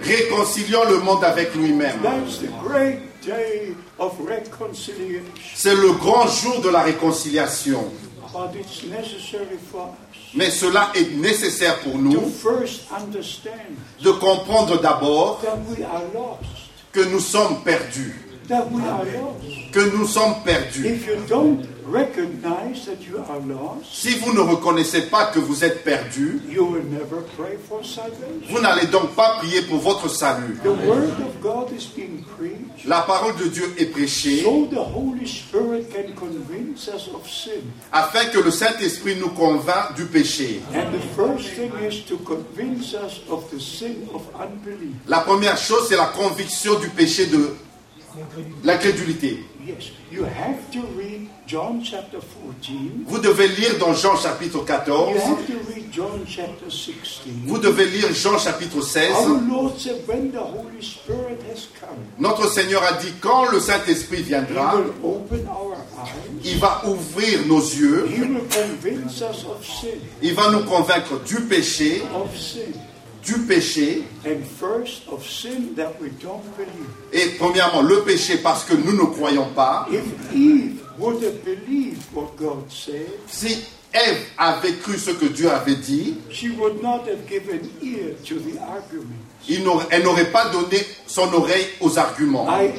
[0.00, 2.00] réconciliant le monde avec lui-même.
[2.02, 5.24] That's the great day of reconciliation.
[5.54, 7.84] C'est le grand jour de la réconciliation.
[8.32, 12.20] But it's necessary for us Mais cela est nécessaire pour nous
[14.02, 16.42] de comprendre d'abord that we are lost.
[16.92, 18.14] que nous sommes perdus.
[18.48, 19.72] That we are lost.
[19.72, 21.00] Que nous sommes perdus.
[21.86, 25.64] If you don't recognize that you are lost, Si vous ne reconnaissez pas que vous
[25.64, 28.42] êtes perdus, you will never pray for salvation.
[28.50, 30.56] vous n'allez donc pas prier pour votre salut.
[30.62, 34.78] The Word of God is being preached La parole de Dieu est prêchée so the
[34.78, 37.62] Holy Spirit can convince us of sin.
[37.92, 40.60] afin que le Saint-Esprit nous convainc du péché.
[40.74, 44.94] And the first thing is to convince us of the sin of unbelief.
[45.08, 47.54] La première chose, c'est la conviction du péché de
[48.64, 49.44] l'incrédulité.
[49.66, 53.04] Yes, you have to read John chapter 14.
[53.08, 57.46] Vous devez lire dans Jean chapitre You 14, have to read John chapter 16.
[57.46, 59.10] vous devez lire Jean chapitre 16.
[59.10, 63.58] Our Lord said, when the Holy Spirit has come, Notre Seigneur a dit, quand le
[63.58, 64.74] Saint-Esprit viendra.
[66.44, 68.08] Il va ouvrir nos yeux.
[70.22, 72.02] Il va nous convaincre du péché,
[73.26, 74.04] du péché.
[74.24, 76.88] and first of sin that we don't believe.
[77.12, 79.86] Et premièrement, le péché parce que nous ne croyons pas.
[79.90, 85.50] If Eve would have believed what God said, Si Ève avait cru ce que Dieu
[85.50, 89.25] avait dit, she would not have given ear to the argument.
[89.48, 92.46] Il n'aurait- elle n'aurait pas donné son oreille aux arguments.
[92.50, 92.70] I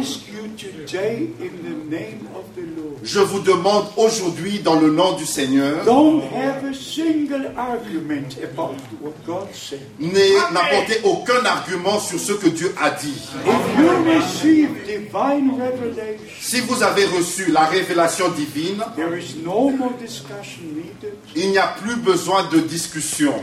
[0.00, 2.98] ask you today in the name of the Lord.
[3.02, 8.76] Je vous demande aujourd'hui, dans le nom du Seigneur, Don't have a single argument about
[9.02, 9.80] what God said.
[10.00, 13.20] n'ayez- n'apportez aucun argument sur ce que Dieu a dit.
[13.44, 19.68] If you receive divine revelation, Si vous avez reçu la révélation divine, there is no
[19.70, 21.14] more discussion needed.
[21.36, 23.34] il n'y a plus besoin de discussion.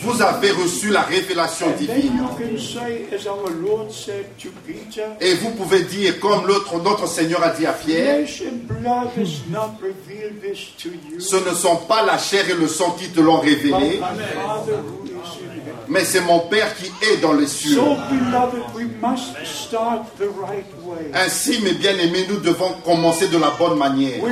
[0.00, 2.22] Vous avez reçu la révélation divine.
[5.20, 8.26] Et vous pouvez dire, comme l'autre, notre Seigneur a dit à Pierre,
[11.18, 14.00] ce ne sont pas la chair et le sang qui te l'ont révélé,
[15.88, 17.74] mais c'est mon Père qui est dans les cieux.
[17.76, 21.10] So, beloved, we must start the right way.
[21.14, 24.22] Ainsi, mes bien-aimés, nous devons commencer de la bonne manière.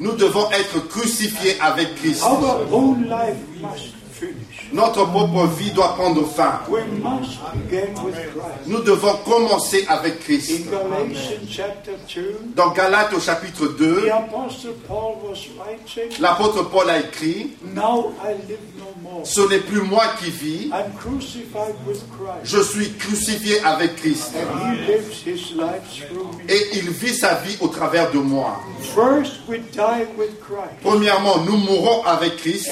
[0.00, 2.24] Nous devons être crucifiés avec Christ.
[4.74, 6.60] Notre propre vie doit prendre fin.
[8.66, 10.50] Nous devons commencer avec Christ.
[10.50, 16.68] In Galatians chapter 2, Dans Galates au chapitre 2, the Apostle Paul was writing, l'apôtre
[16.70, 17.50] Paul a écrit.
[19.22, 20.70] Ce n'est plus moi qui vis,
[22.42, 24.34] je suis crucifié avec Christ.
[26.48, 28.60] Et il vit sa vie au travers de moi.
[30.82, 32.70] Premièrement, nous mourons avec Christ.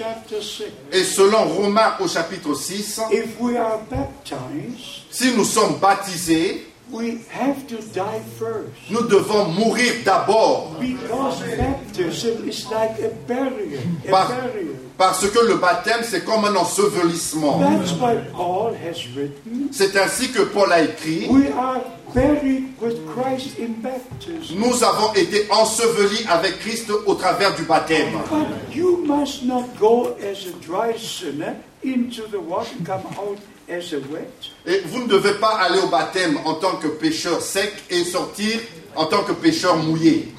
[0.00, 3.78] And according to Romans chapter 6, Et selon Romains au chapitre 6, if we are
[3.90, 8.70] baptized, si nous sommes baptisés, we have to die first.
[8.90, 10.76] nous devons mourir d'abord.
[10.80, 13.82] Because baptism is like a burial.
[14.06, 14.76] A Par- burial.
[14.96, 17.58] Parce que le baptême, c'est comme un ensevelissement.
[17.58, 21.80] That's why Paul has written, C'est ainsi que Paul a écrit, we are
[22.14, 24.58] buried with Christ in baptism.
[24.58, 28.12] nous avons été ensevelis avec Christ au travers du baptême.
[28.30, 33.38] But you must not go as a dry sinner into the water and come out
[33.68, 34.30] as a wet.
[34.66, 38.60] Et vous ne devez pas aller au baptême en tant que pécheur sec et sortir
[38.96, 40.32] en tant que pécheur mouillé.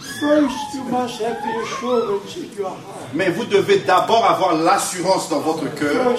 [3.13, 6.15] Mais vous devez d'abord avoir l'assurance dans votre cœur.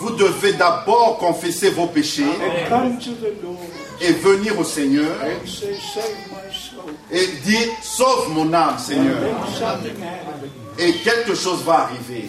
[0.00, 2.24] Vous devez d'abord confesser vos péchés
[4.00, 5.16] et venir au Seigneur
[7.10, 9.16] et dire Sauve mon âme, Seigneur.
[10.78, 12.28] Et quelque chose va arriver.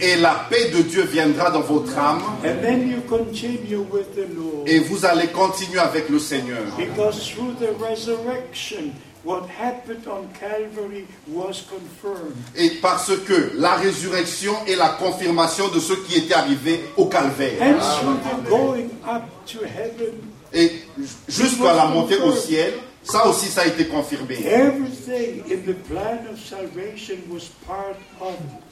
[0.00, 4.26] Et la paix de Dieu viendra dans votre âme And then you continue with the
[4.36, 4.64] Lord.
[4.66, 6.62] et vous allez continuer avec le Seigneur.
[6.76, 8.92] Because through the resurrection,
[9.24, 12.36] what happened on Calvary was confirmed.
[12.56, 17.60] Et parce que la résurrection est la confirmation de ce qui était arrivé au calvaire.
[17.60, 20.14] And through the going up to heaven,
[20.52, 20.72] Et
[21.28, 22.72] jusqu'à la montée au ciel,
[23.06, 24.36] ça aussi ça a été confirmé.
[24.46, 28.66] everything in the plan of salvation was part of it.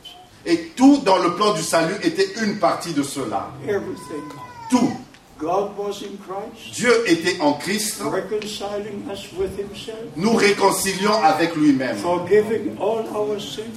[0.46, 3.50] Et tout dans le plan du salut était une partie de cela.
[4.68, 4.92] Tout.
[5.38, 11.56] God was in Christ, Dieu était en Christ, reconciling us with Himself, nous réconcilions avec
[11.56, 11.96] lui-même,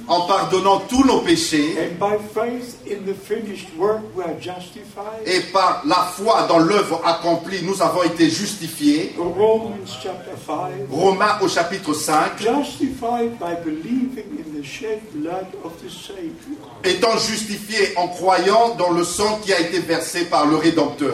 [0.08, 5.26] en pardonnant tous nos péchés And by faith in the finished work, we are justified.
[5.26, 9.14] et par la foi dans l'œuvre accomplie, nous avons été justifiés.
[9.18, 10.56] Romans chapter 5.
[10.90, 12.40] Romains au chapitre 5,
[16.84, 21.12] Étant justifiés en croyant dans le sang qui a été versé par le Rédempteur.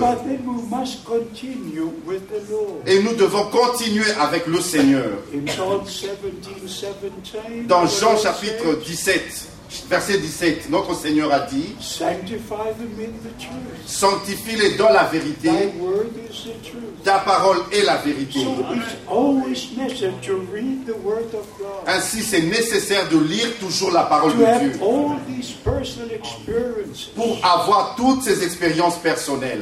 [2.87, 5.11] Et nous devons continuer avec le Seigneur.
[5.35, 6.19] In John 17,
[6.63, 9.54] 17, Dans Jean chapitre said, 17,
[9.89, 11.75] verset 17, notre Seigneur a dit,
[13.87, 15.51] sanctifie-les dans la vérité,
[17.05, 18.41] ta parole est la vérité.
[21.87, 24.73] Ainsi, c'est nécessaire de lire toujours la parole de Dieu.
[27.15, 29.61] pour avoir toutes ces expériences personnelles.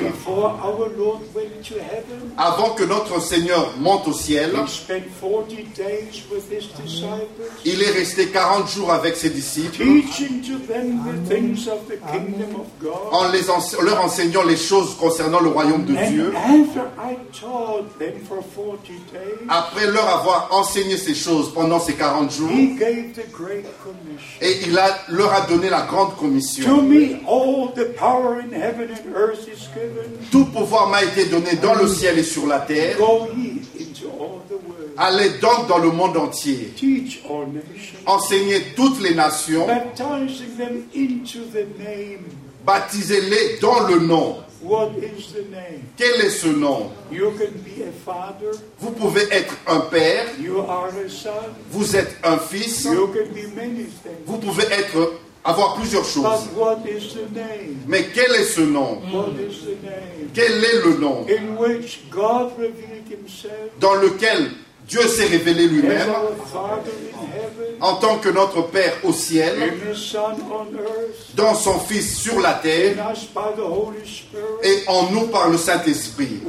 [2.39, 7.83] Avant que notre Seigneur monte au ciel, He spent 40 days with his disciples, il
[7.83, 12.57] est resté 40 jours avec ses disciples, teaching to them the things of the kingdom
[12.61, 13.12] of God.
[13.12, 16.32] en les ense- leur enseignant les choses concernant le royaume de Dieu.
[16.34, 21.94] after I taught them for 40 days, Après leur avoir enseigné ces choses pendant ces
[21.94, 24.38] 40 jours, he gave the great commission.
[24.40, 26.82] et il a, leur a donné la grande To commission.
[26.82, 30.11] me, all the power in heaven and earth is given.
[30.30, 32.96] Tout pouvoir m'a été donné dans le ciel et sur la terre.
[32.98, 34.82] Go ye into all the world.
[34.97, 36.72] Allez donc dans le monde entier.
[36.76, 39.66] Teach all nations, Enseignez toutes les nations.
[39.66, 42.24] baptizing them into the name.
[42.64, 44.36] Baptisez-les dans le nom.
[44.62, 45.82] What is the name?
[45.97, 46.93] Quel est ce nom?
[47.11, 51.30] You can be a father, Vous pouvez être un père, you are a son,
[51.70, 54.22] vous êtes un fils, you can be many things.
[54.24, 55.14] vous pouvez être,
[55.45, 56.22] avoir plusieurs choses.
[56.22, 57.80] But what is the name?
[57.88, 59.03] Mais quel est ce nom?
[59.12, 60.30] What is the name?
[60.32, 61.26] Quel est le nom?
[61.28, 64.49] In which God revealed himself dans lequel
[64.93, 66.11] Dieu s'est révélé lui-même
[67.80, 69.72] en tant que notre Père au ciel,
[71.34, 72.95] dans son Fils sur la terre
[74.62, 76.43] et en nous par le Saint-Esprit.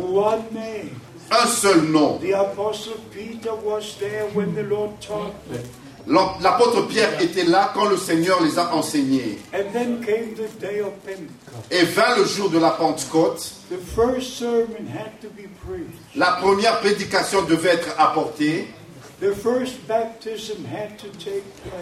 [1.32, 2.20] Un seul nom.
[6.08, 9.40] L'apôtre Pierre était là quand le Seigneur les a enseignés.
[11.72, 13.54] Et vint le jour de la Pentecôte.
[16.16, 18.68] La première prédication devait être apportée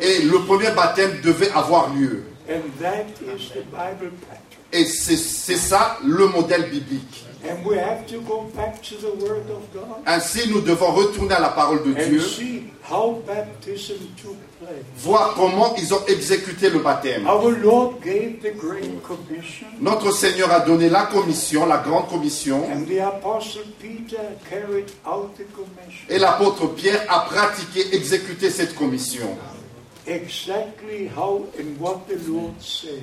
[0.01, 2.23] et le premier baptême devait avoir lieu.
[2.51, 4.61] And that is the Bible pattern.
[4.73, 5.17] Et c'est
[5.57, 7.25] ça le modèle biblique.
[7.43, 11.33] And we have to go back to the Word of God Ainsi, nous devons retourner
[11.33, 14.85] à la parole de and Dieu, see how baptism took place.
[14.97, 17.25] voir comment ils ont exécuté le baptême.
[17.25, 22.63] Our Lord gave the Great Commission, Notre Seigneur a donné la commission, la grande commission,
[22.71, 28.75] and the Apostle Peter carried out the commission et l'apôtre Pierre a pratiqué, exécuté cette
[28.75, 29.35] commission.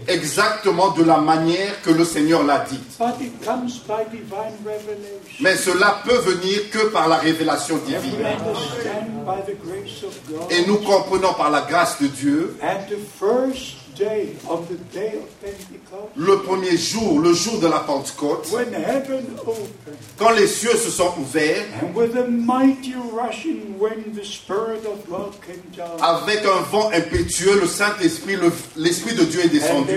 [0.08, 2.80] Exactement de la manière que le Seigneur l'a dit.
[2.98, 5.40] But it comes by divine revelation.
[5.40, 8.26] Mais cela peut venir que par la révélation divine.
[10.50, 12.56] Et nous comprenons par la grâce de Dieu,
[14.00, 17.66] At the first day of the day of Pentecost, le premier jour, le jour de
[17.68, 22.94] la Pentecôte, when heaven opened, quand les cieux se sont ouverts, and with a mighty
[23.12, 25.98] rushing wind, the Spirit of God came down.
[26.00, 29.92] avec un vent impétueux, le Saint-Esprit, le- l'Esprit de Dieu est descendu.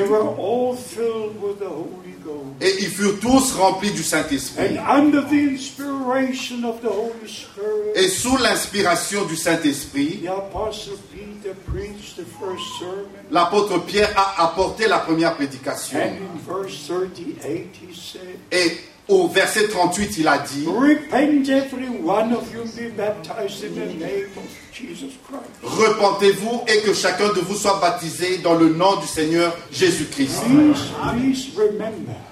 [2.61, 4.77] Et ils furent tous remplis du Saint-Esprit.
[7.95, 10.23] Et sous l'inspiration du Saint-Esprit,
[13.31, 15.99] l'apôtre Pierre a apporté la première prédication.
[15.99, 20.65] And in verse 38, he said, Et au verset 38, il a dit.
[25.63, 30.43] Repentez-vous et que chacun de vous soit baptisé dans le nom du Seigneur Jésus-Christ.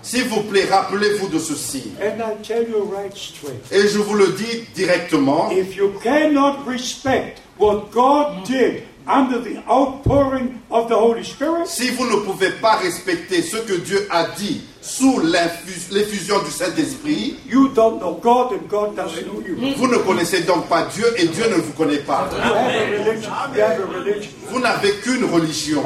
[0.01, 1.91] S'il vous plaît, rappelez-vous de ceci.
[2.01, 6.65] and I tell you right straight, Et je vous le dis directement, if you cannot
[6.65, 12.51] respect what God did under the outpouring of the Holy Spirit, si vous ne pouvez
[12.61, 18.53] pas respecter ce que Dieu a dit sous l'effusion du Saint-Esprit, you don't know God
[18.53, 19.55] and God doesn't know you.
[19.55, 22.27] You vous ne connaissez donc pas Dieu et Dieu ne vous connaît pas.
[22.31, 25.83] have a religion, you have a religion, Vous n'avez qu'une religion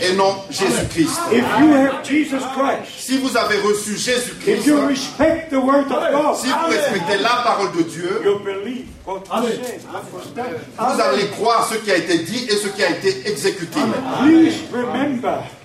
[0.00, 1.20] et non Jésus-Christ.
[1.32, 5.92] If you have Jesus Christ, Si vous avez reçu if Jésus-Christ, you respect the Word
[5.92, 8.22] of God, si vous respectez la parole de Dieu,
[9.04, 13.80] vous allez croire ce qui a été dit et ce qui a été exécuté.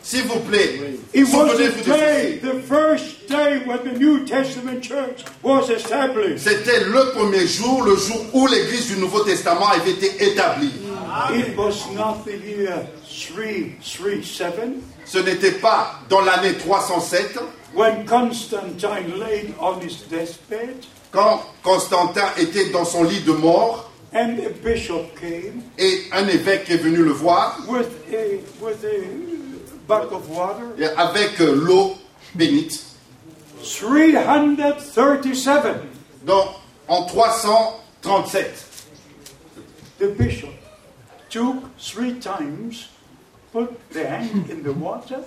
[0.07, 0.79] S'il vous plaît,
[1.13, 5.69] it was souvenez-vous the de day, the first day when the New Testament church was
[5.69, 6.47] established.
[6.47, 10.71] C'était le premier jour, le jour où l'Église du Nouveau Testament avait été établie.
[11.33, 17.39] It was not the year 337 Ce n'était pas dans l'année 307,
[17.75, 20.85] when Constantine laid on his deathbed.
[21.11, 23.91] Quand Constantin était dans son lit de mort.
[24.13, 25.63] And a bishop came.
[25.77, 27.59] Et un évêque est venu le voir.
[27.67, 29.36] With a, with a
[29.87, 30.65] bucket of water.
[30.79, 31.95] et avec euh, l'eau
[32.35, 32.83] bénite.
[33.61, 35.63] 337.
[36.25, 36.45] Donc,
[36.87, 38.65] en 337,
[39.99, 40.49] The bishop
[41.29, 42.87] took three times,
[43.51, 45.19] put the hand in the water,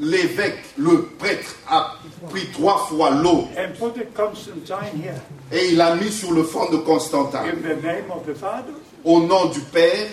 [0.00, 1.94] l'évêque, le prêtre, a
[2.28, 5.14] pris trois fois l'eau and put the Constantine here.
[5.52, 7.44] et il a mis sur le front de Constantin.
[7.44, 8.72] In the name of the Father,
[9.04, 10.08] Au nom du Père,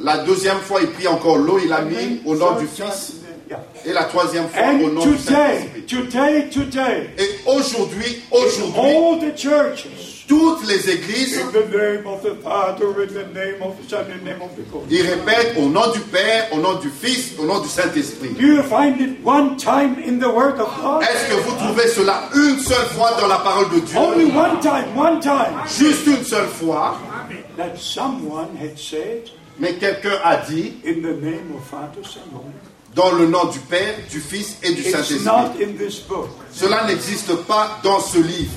[0.00, 3.14] la deuxième fois, il prit encore l'eau, il l'a and mis au nom du Fils.
[3.84, 5.84] Et la troisième fois, au nom du Saint-Esprit.
[7.18, 8.96] Et aujourd'hui, aujourd'hui,
[10.28, 11.40] Toutes les églises,
[14.90, 18.30] ils répètent au nom du Père, au nom du Fils, au nom du Saint-Esprit.
[18.30, 18.56] Est-ce
[21.28, 24.96] que vous trouvez cela une seule fois dans la parole de Only Dieu one time,
[24.96, 25.54] one time.
[25.66, 26.98] Juste une seule fois.
[27.56, 32.71] That someone had said, Mais quelqu'un a dit, in the name of Father, Son, Holy.
[32.94, 35.24] Dans le nom du Père, du Fils et du Saint-Esprit.
[36.52, 38.50] Cela n'existe pas dans ce livre.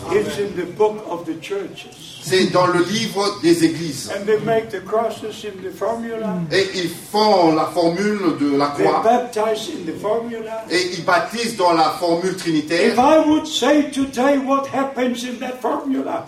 [2.24, 4.12] C'est dans le livre des églises.
[4.14, 6.36] And they make the crosses in the formula.
[6.52, 9.02] Et ils font la formule de la They croix.
[9.04, 10.66] baptize in the formula.
[10.70, 12.94] Et ils baptisent dans la formule trinitaire.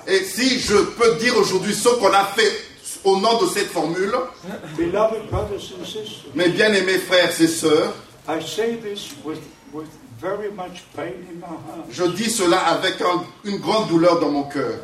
[0.07, 2.66] Et si je peux dire aujourd'hui ce qu'on a fait
[3.07, 4.13] au nom de cette formule,
[6.35, 7.93] mes bien-aimés frères et sœurs,
[11.89, 14.79] je dis cela avec un- une grande douleur dans mon cœur.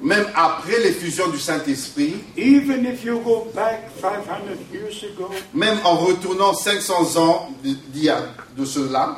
[0.00, 5.96] Même après l'effusion du Saint-Esprit, even if you go back 500 years ago, même en
[5.96, 8.20] retournant 500 ans d'il y a
[8.56, 9.16] de cela,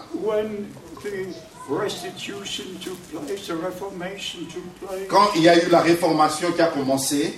[1.70, 5.80] when the restitution took place, the Reformation took place, quand il y a eu la
[5.80, 7.34] réformation qui a commencé,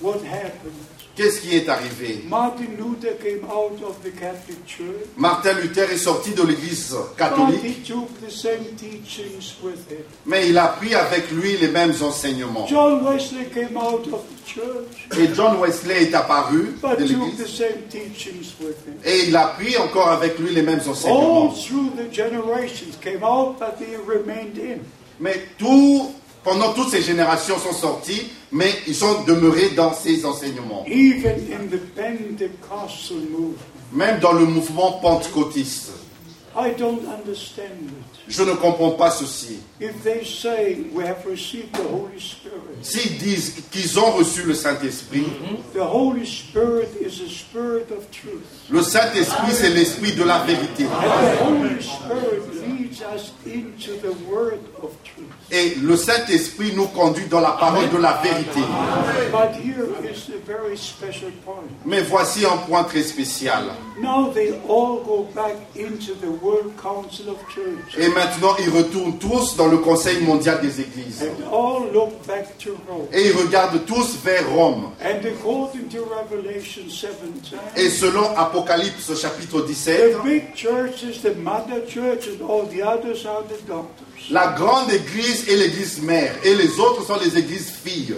[0.00, 0.72] what happened?
[1.16, 2.24] Qu'est-ce qui est arrivé?
[2.28, 7.62] Martin Luther came out of the Catholic Church, Martin Luther est sorti de l'église catholique,
[7.64, 10.04] he took the same teachings with him.
[10.26, 12.66] mais il a pris avec lui les mêmes enseignements.
[12.66, 17.62] John Wesley came out of the church, Et John Wesley est apparu but de l'église
[19.04, 21.50] et il a pris encore avec lui les mêmes All enseignements.
[21.52, 24.78] through the generations came out, but they remained in.
[25.20, 26.12] Mais tout,
[26.44, 30.84] pendant toutes ces générations sont sortis, mais ils sont demeurés dans ces enseignements.
[30.86, 33.56] Even in the Pentecostal movement.
[33.92, 35.92] Même dans le mouvement pentecôtiste.
[36.56, 38.14] I don't understand it.
[38.28, 39.58] Je ne comprends pas ceci.
[39.80, 44.54] If they say we have received the Holy Spirit, S'ils disent qu'ils ont reçu le
[44.54, 45.26] Saint-Esprit,
[45.74, 48.44] the Holy Spirit is a spirit of truth.
[48.70, 50.84] le Saint-Esprit c'est l'Esprit de la vérité.
[50.84, 55.28] And the Holy Spirit leads us into the word of truth.
[55.50, 58.60] Et le Saint-Esprit nous conduit dans la parole de la vérité.
[59.30, 61.68] But here is a very special point.
[61.84, 63.64] Mais voici un point très spécial.
[64.00, 66.30] Now they all go back into the
[67.98, 71.22] Et maintenant, ils retournent tous dans le Conseil mondial des Églises.
[73.12, 74.90] Et ils regardent tous vers Rome.
[75.02, 81.34] And according to Revelation 17, Et selon Apocalypse chapitre 17, the big church is the
[81.36, 84.30] mother church and all the others are the doctors.
[84.30, 86.34] la grande Église est l'Église mère.
[86.44, 88.14] Et les autres sont les Églises filles.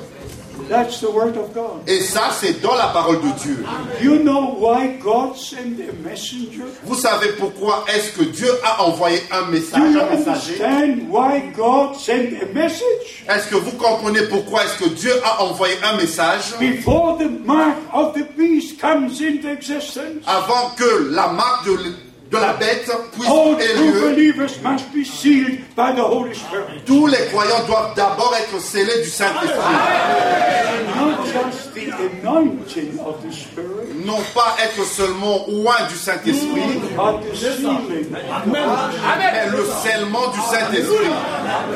[0.69, 1.83] That's the word of God.
[1.87, 3.65] Et ça, c'est dans la parole de Dieu.
[4.03, 6.65] You know why God sent a messenger?
[6.85, 10.65] Vous savez pourquoi est-ce que Dieu a envoyé un Do message, you un messager?
[10.65, 13.25] understand why God sent a message?
[13.29, 16.55] Est-ce que vous comprenez pourquoi est-ce que Dieu a envoyé un message?
[16.59, 21.79] Before the mark of the beast comes into existence, avant que la marque de,
[22.31, 24.17] de la bête puisse true lieu.
[26.85, 29.57] Tous les croyants doivent d'abord être scellés du Saint-Esprit.
[34.05, 38.07] Non pas être seulement loin du Saint-Esprit, sealing.
[39.19, 41.11] mais le scellement du Saint-Esprit.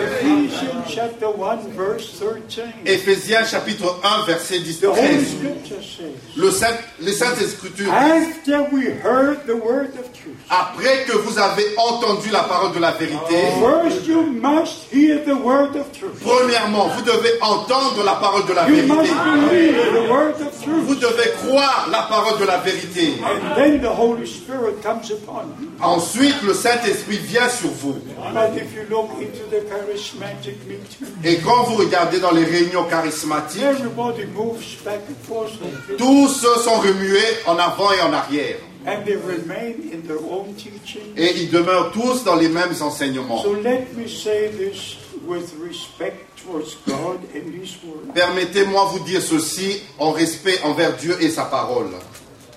[0.01, 2.65] Ephesians chapter 1, verse 13.
[2.87, 5.27] Éphésiens chapitre 1, verset 10, The Holy 13.
[5.29, 11.05] Scripture says, Le Saint, les Saintes Écritures After we heard the word of truth, Après
[11.07, 15.77] que vous avez entendu la parole de la vérité, first you must hear the word
[15.77, 16.19] of truth.
[16.25, 18.93] premièrement, vous devez entendre la parole de la You vérité.
[18.93, 21.01] must believe the word of Vous truth.
[21.03, 23.15] devez croire la parole de la vérité.
[23.23, 25.69] And then the Holy Spirit comes upon you.
[25.81, 27.95] Ensuite, le Saint-Esprit vient sur vous.
[28.35, 32.85] But if you look into the charismatic meeting, Et quand vous regardez dans les réunions
[32.91, 35.53] charismatiques, everybody moves back and forth
[35.97, 38.57] tous ceux sont remués en avant et en arrière.
[38.87, 41.13] And they remain in their own teaching.
[41.17, 43.43] Et ils demeurent tous dans les mêmes enseignements.
[43.43, 48.15] So let me say this with respect towards God and His Word.
[48.15, 51.91] Permettez-moi vous dire ceci en respect envers Dieu et sa parole.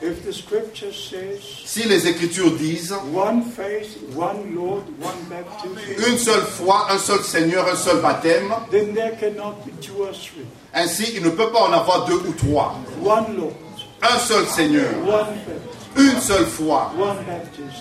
[0.02, 5.78] If the Scripture says Si les Écritures disent one faith, one Lord, one baptism,
[6.12, 10.12] une seule foi, un seul Seigneur, un seul baptême, then there cannot be two or
[10.12, 10.46] three.
[10.74, 12.76] ainsi il ne peut pas en avoir deux ou trois.
[13.02, 13.54] One Lord,
[14.02, 16.92] Un seul Seigneur, one faith, une seule foi,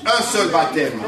[0.07, 1.01] un seul baptême.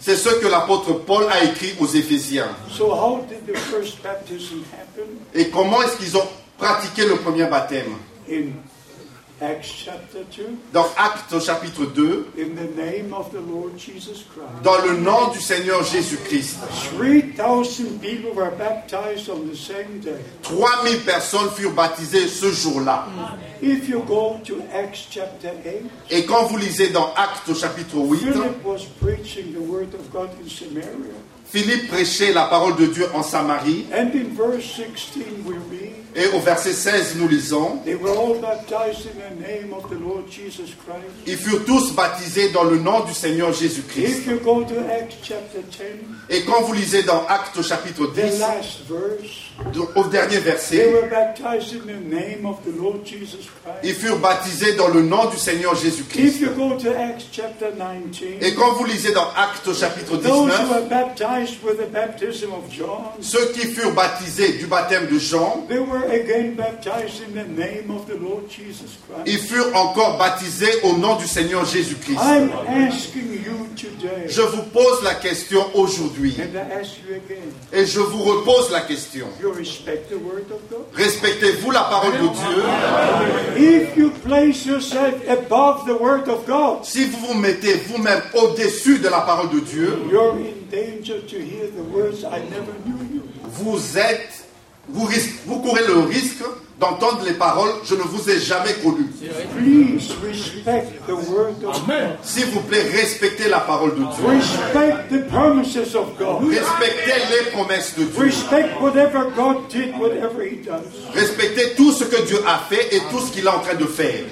[0.00, 2.48] C'est ce que l'apôtre Paul a écrit aux Éphésiens.
[5.34, 6.28] Et comment est-ce qu'ils ont
[6.58, 7.92] pratiqué le premier baptême
[8.28, 9.31] In Acts chapter 2,
[10.72, 14.62] dans Actes au chapitre 2, in the name of the Lord Jesus Christ.
[14.62, 16.58] dans le nom du Seigneur Jésus-Christ.
[16.96, 20.18] 3,000 people were baptized on the same day.
[20.42, 23.06] 3000 personnes furent baptisées ce jour-là.
[23.60, 28.18] If you go to Acts chapter 8, Et quand vous lisez dans Actes chapitre 8,
[28.18, 31.14] Philip was preaching the word of God in Samaria.
[31.44, 33.86] Philippe prêchait la parole de Dieu en Samarie.
[36.14, 37.78] And in verse 16 we read, Et au verset 16, nous lisons.
[41.26, 44.18] Ils furent tous baptisés dans le nom du Seigneur Jésus-Christ.
[44.18, 45.78] If you go to Acts chapter 10,
[46.28, 49.52] Et quand vous lisez dans Actes au chapitre the 10, last verse,
[49.94, 53.48] au dernier they verset, were baptized in the name of the Lord Jesus
[53.84, 56.40] ils furent baptisés dans le nom du Seigneur Jésus-Christ.
[56.40, 60.26] you go to Acts chapter 19, Et quand vous lisez dans Actes au chapitre those
[60.30, 65.06] who 19, were baptized with the baptism of John, ceux qui furent baptisés du baptême
[65.06, 65.64] de Jean,
[66.08, 69.26] they were again baptized in the name of the Lord Jesus Christ.
[69.26, 72.18] ils furent encore baptisés au nom du Seigneur Jésus-Christ.
[72.20, 76.36] I'm asking you today, Je vous pose la question aujourd'hui.
[76.38, 79.26] and I ask you again, Et je vous repose la question.
[80.94, 82.62] Respectez-vous la parole de Dieu?
[86.82, 89.98] Si vous vous mettez vous-même au-dessus de la parole de Dieu,
[93.44, 94.41] vous êtes,
[94.92, 96.42] vous, courez le risque
[96.80, 99.06] d'entendre les paroles Je ne vous ai jamais connu.
[99.56, 102.18] Please respect the word of God.
[102.22, 104.26] S'il vous plaît, respectez la parole de Dieu.
[104.26, 106.48] Respect the promises of God.
[106.48, 108.24] Respectez les promesses de Dieu.
[108.24, 110.82] Respect whatever God did, whatever He does.
[111.14, 113.86] Respectez tout ce que Dieu a fait et tout ce qu'il est en train de
[113.86, 114.24] faire.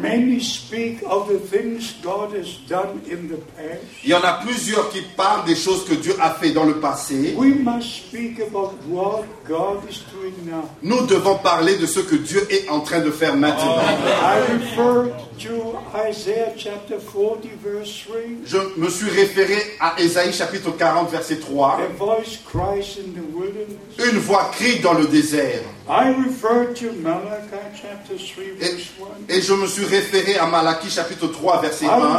[0.00, 3.82] Many speak of the things God has done in the past.
[4.04, 6.74] Il y en a plusieurs qui parlent des choses que Dieu a fait dans le
[6.80, 7.34] passé.
[7.36, 10.68] We must speak about what God is doing now.
[10.82, 13.78] Nous devons parler de ce que Dieu est en train de faire maintenant.
[13.78, 18.16] I referred to Isaiah chapter 40, verse 3.
[18.44, 21.78] Je me suis référé à Ésaïe chapitre 40 verset 3.
[21.80, 24.12] A voice cries in the wilderness.
[24.12, 25.60] Une voix crie dans le désert.
[25.88, 28.92] I referred to Malachi chapter 3, verse
[29.28, 29.34] 1.
[29.34, 32.18] Et je me suis référé à Malachie chapitre 3 verset I will 1.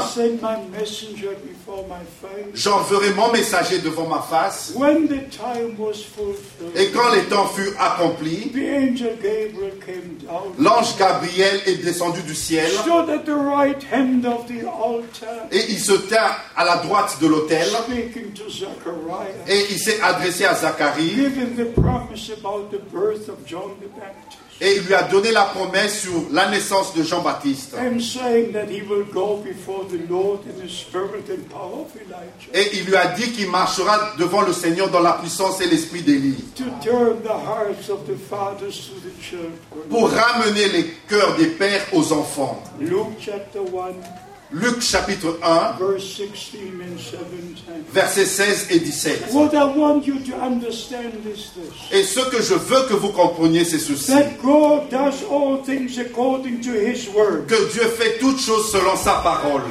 [2.54, 4.74] J'enverrai mon messager devant ma face.
[6.76, 7.50] Et quand les temps
[9.86, 12.72] came down, l'ange Gabriel est descendu du ciel.
[15.52, 17.68] et il se tint à la droite de l'autel.
[19.48, 21.16] et il s'est adressé à Zacharie
[24.62, 27.76] et il lui a donné la promesse sur la naissance de Jean-Baptiste.
[32.54, 36.02] Et il lui a dit qu'il marchera devant le Seigneur dans la puissance et l'esprit
[36.02, 36.44] d'Élie
[39.90, 42.62] pour ramener les cœurs des pères aux enfants.
[42.80, 47.86] Luke chapter 1, Luc chapitre 1, verse 16 and 17.
[47.94, 49.32] versets 16 et 17.
[49.32, 51.92] What I want you to understand is this.
[51.92, 54.12] Et ce que je veux que vous compreniez, c'est ceci.
[54.12, 57.46] That God does all things according to His word.
[57.48, 59.62] Que Dieu fait toutes choses selon sa parole.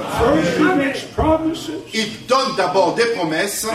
[1.92, 3.66] Il donne d'abord des promesses,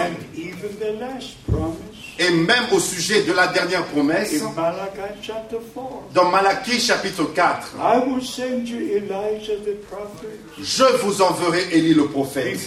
[2.20, 5.86] et même au sujet de la dernière promesse, in Malachi chapter 4.
[6.14, 11.94] dans Malachie chapitre 4, I will send you Elijah the prophet je vous enverrai Élie
[11.94, 12.60] le prophète,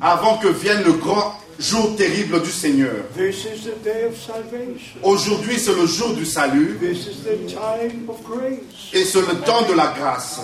[0.00, 2.94] avant que vienne le grand jour terrible du Seigneur.
[5.02, 6.78] Aujourd'hui, c'est le jour du salut,
[8.92, 10.40] et c'est le temps de la grâce.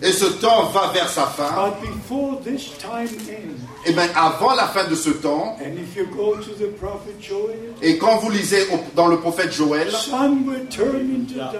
[0.00, 1.72] Et ce temps va vers sa fin.
[3.84, 7.14] Et bien, avant la fin de ce temps, and if you go to the prophet
[7.20, 11.56] Joel, et quand vous lisez au- dans le prophète Joël, sun will turn into dark,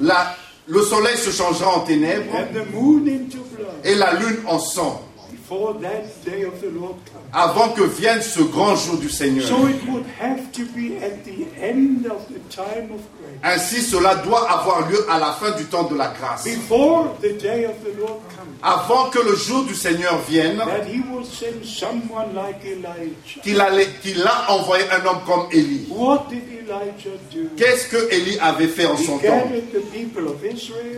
[0.00, 0.34] la-
[0.66, 3.68] le soleil se changera en ténèbres and the moon into blood.
[3.84, 7.22] et la lune en sang, Before that day of the Lord comes.
[7.32, 9.46] avant que vienne ce grand jour du Seigneur.
[13.42, 16.44] Ainsi, cela doit avoir lieu à la fin du temps de la grâce.
[16.44, 18.46] Before the day of the Lord comes.
[18.62, 20.62] Avant que le jour du Seigneur vienne,
[23.42, 25.88] qu'il a envoyé un homme comme Élie.
[27.56, 29.48] Qu'est-ce que Élie avait fait en son temps?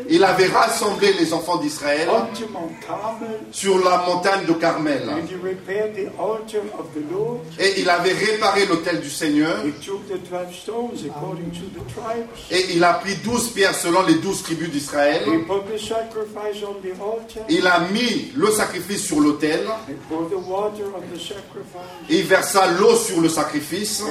[0.09, 2.09] Il avait rassemblé les enfants d'Israël
[3.51, 5.03] sur la montagne de Carmel.
[7.59, 9.59] Et il avait réparé l'autel du Seigneur.
[12.51, 15.23] Et il a pris douze pierres selon les douze tribus d'Israël.
[17.49, 19.67] Il a mis le sacrifice sur l'autel.
[22.09, 24.03] Il versa l'eau sur le sacrifice.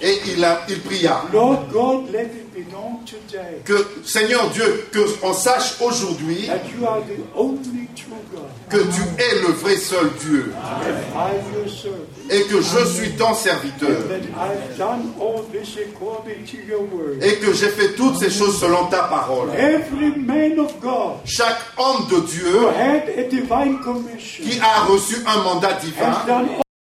[0.00, 1.22] Et il, a, il pria.
[3.64, 6.48] Que, Seigneur Dieu, que on sache aujourd'hui
[8.68, 10.52] que tu es le vrai seul Dieu.
[12.30, 13.98] Et que je suis ton serviteur.
[17.22, 19.48] Et que j'ai fait toutes ces choses selon ta parole.
[21.24, 22.58] Chaque homme de Dieu
[24.42, 26.12] qui a reçu un mandat divin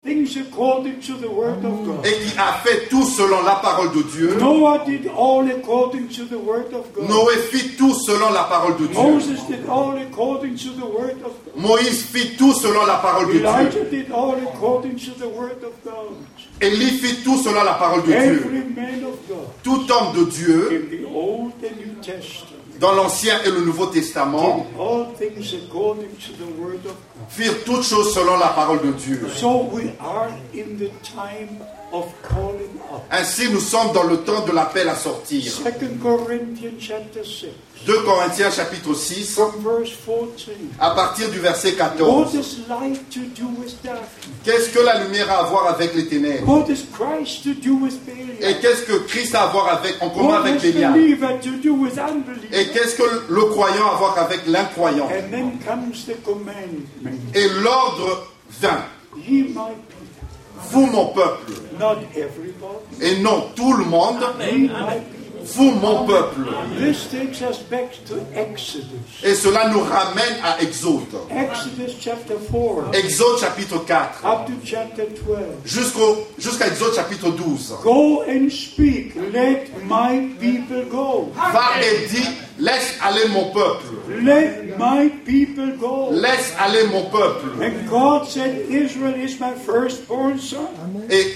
[0.04, 2.06] done all things according to the word of God.
[2.06, 4.36] et qui a fait tout selon la parole de Dieu.
[4.40, 7.10] Noah did all according to the word of God.
[7.10, 9.02] Noé fit tout selon la parole de Dieu.
[9.02, 11.56] Moses did all according to the word of God.
[11.56, 13.46] Moïse fit tout selon la parole de Dieu.
[13.46, 16.16] Elijah did all according to the word of God.
[16.62, 18.44] Élie fit tout selon la parole de Dieu.
[19.64, 20.90] Tout homme de Dieu,
[22.84, 24.68] dans l'Ancien et le Nouveau Testament,
[27.30, 29.26] firent toutes choses selon la parole de Dieu.
[29.34, 31.83] So we are in the time of calling up.
[33.12, 35.44] Ainsi, nous sommes dans le temps de l'appel à sortir.
[35.52, 37.46] Second Corinthians chapter 6,
[37.86, 40.56] 2 Corinthiens chapitre 6, from verse 14.
[40.80, 42.32] à partir du verset What 14.
[42.34, 44.08] does light to do with darkness?
[44.44, 46.66] Qu'est-ce que la lumière a à voir avec les ténèbres?
[48.42, 53.04] Et qu'est-ce que Christ a à voir avec, en commun avec Bélial Et qu'est-ce que
[53.30, 55.10] le croyant a à voir avec l'incroyant?
[57.36, 58.28] Et l'ordre
[58.60, 58.84] vint.
[60.72, 61.52] Vous, mon peuple,
[63.02, 64.24] et non tout le monde.
[65.44, 66.42] Vous, mon peuple.
[66.78, 69.24] This takes us back to Exodus.
[69.24, 71.02] Et cela nous ramène à Exode.
[71.30, 75.38] Exodus chapter 4 Exode chapitre 4, up to chapter 12.
[75.66, 77.76] jusqu'au, jusqu'à Exode chapitre 12.
[77.84, 81.32] Go and speak, let my people go.
[81.36, 82.28] Va et dis,
[82.60, 83.86] laisse aller mon peuple.
[84.24, 86.10] Let my people go.
[86.12, 87.62] Laisse aller mon peuple.
[87.62, 90.68] And God said, Israel is my firstborn son.
[91.10, 91.36] Et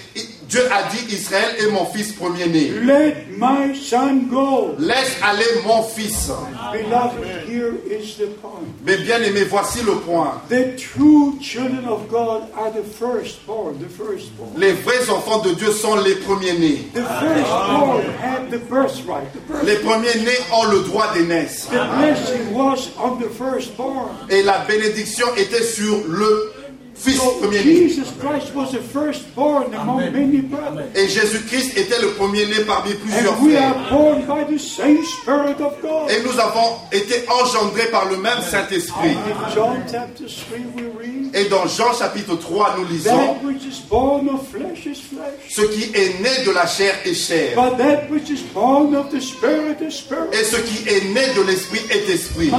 [0.49, 2.71] Dieu a dit, Israël est mon fils premier-né.
[2.85, 4.75] Let my son go.
[4.79, 6.31] Laisse aller mon fils.
[6.71, 8.65] Beloved, here is the point.
[8.85, 10.41] Mais bien aimé, voici le point.
[10.49, 14.51] The true children of God are the firstborn, the firstborn.
[14.57, 16.87] Les vrais enfants de Dieu sont les premiers-nés.
[16.93, 19.33] The firstborn had the birthright.
[19.33, 19.63] The, birth.
[19.65, 21.67] Les premiers-nés ont le droit d'aînesse.
[21.69, 24.11] the blessing was on the firstborn.
[24.29, 26.53] Et la bénédiction était sur le
[26.99, 27.63] fils So premier-né.
[27.87, 30.85] Jesus Christ was the firstborn among many brothers.
[30.95, 33.75] Et Jésus-Christ était le premier-né parmi plusieurs And we frères.
[33.75, 36.09] are born by the same Spirit of God.
[36.09, 39.11] Et nous avons été engendrés par le même Saint-Esprit.
[39.11, 43.63] In John chapter 3 we read, Et dans Jean chapitre 3, nous lisons, That which
[43.65, 45.49] is born of flesh is flesh.
[45.49, 47.53] ce qui est né de la chair est chair.
[47.55, 50.33] But that which is born of the Spirit is spirit.
[50.33, 52.49] Et ce qui est né de l'esprit est esprit.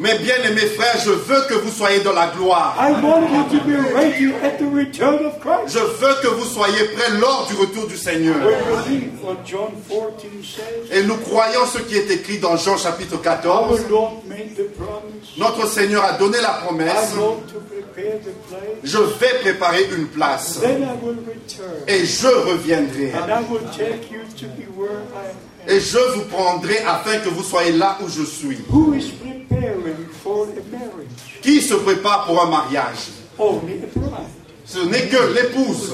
[0.00, 2.74] Mes bien-aimés frères, je veux que vous soyez dans la gloire.
[2.80, 5.74] I want you to be ready at the return of Christ.
[5.74, 8.34] Je veux que vous soyez prêts lors du retour du Seigneur.
[8.36, 8.54] We
[8.86, 10.90] believe what John 14 says.
[10.90, 13.90] Et nous croyons ce qui est écrit dans Jean chapitre Our 14.
[13.90, 15.36] Lord made the promise.
[15.36, 17.14] Notre Seigneur a donné la promesse.
[18.82, 20.60] Je vais préparer une place.
[20.62, 21.84] Then I will return.
[21.86, 23.12] Et je reviendrai.
[23.12, 25.49] And I will take you to be where I am.
[25.68, 28.58] Et je vous prendrai afin que vous soyez là où je suis.
[28.70, 31.40] Who is preparing for a marriage?
[31.42, 33.08] Qui se prépare pour un mariage?
[33.38, 34.40] Only a bride.
[34.64, 35.92] Ce n'est que l'épouse.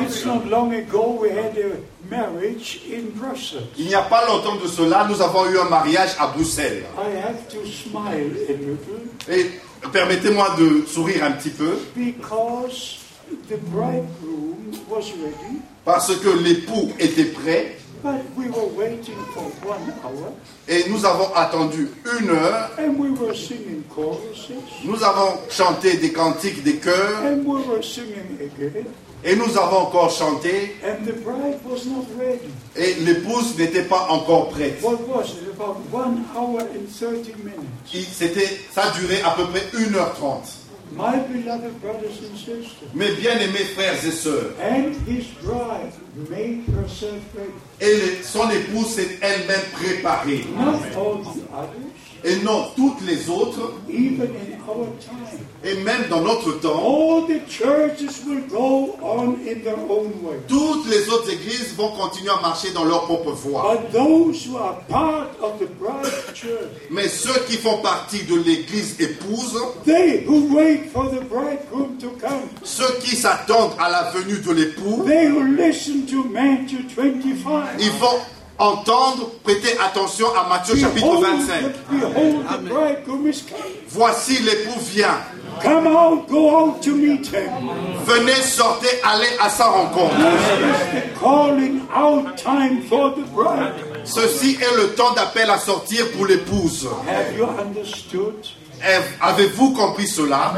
[0.00, 1.76] It's not long ago we had a
[2.08, 3.66] marriage in Brussels.
[3.76, 6.84] Il n'y a pas longtemps de cela, nous avons eu un mariage à Bruxelles.
[6.96, 8.78] I have to smile a little
[9.28, 9.50] Et
[9.92, 12.98] permettez-moi de sourire un petit peu, because
[13.48, 17.76] the bridegroom was ready, parce que l'époux était prêt
[20.68, 21.88] et nous avons attendu
[22.20, 22.70] une heure.
[24.84, 27.22] Nous avons chanté des cantiques, des chœurs
[29.26, 30.76] et nous avons encore chanté
[32.76, 34.82] et l'épouse n'était pas encore prête.
[34.82, 35.48] What was it?
[35.56, 37.54] About one hour and 30 minutes.
[37.94, 40.63] Il- C'était, ça duré à peu près 1h30.
[40.96, 45.92] My beloved brothers and sisters, Mes bien-aimés frères et sœurs, and his bride
[46.30, 47.52] made herself ready.
[47.80, 50.44] et son épouse s'est elle-même préparée.
[50.56, 51.93] Not all the others,
[52.24, 55.38] et non toutes les autres, even in our time.
[55.62, 60.36] et même dans notre temps, All the churches will go on in their own way.
[60.48, 63.76] toutes les autres églises vont continuer à marcher dans leur propre voie.
[63.76, 66.50] But those who are part of the bride church,
[66.90, 72.08] Mais ceux qui font partie de l'église épouse, they who wait for the bridegroom to
[72.20, 77.64] come, ceux qui s'attendent à la venue de l'époux, they who listen to Matthew 25.
[77.80, 78.18] ils vont
[78.58, 81.62] entendre, prêter attention à Matthieu chapitre Behold, 25.
[81.62, 83.76] the, behold, the bridegroom is coming.
[83.88, 85.18] Voici l'époux vient.
[85.62, 87.50] Come out, go out to meet him.
[88.04, 90.14] Venez, sortez, allez à sa rencontre.
[90.16, 93.74] This is the calling out time for the bride.
[94.04, 96.88] Ceci est le temps d'appel à sortir pour l'épouse.
[99.20, 100.52] Avez-vous compris cela?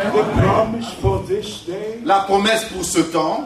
[2.05, 3.45] La promesse pour ce temps?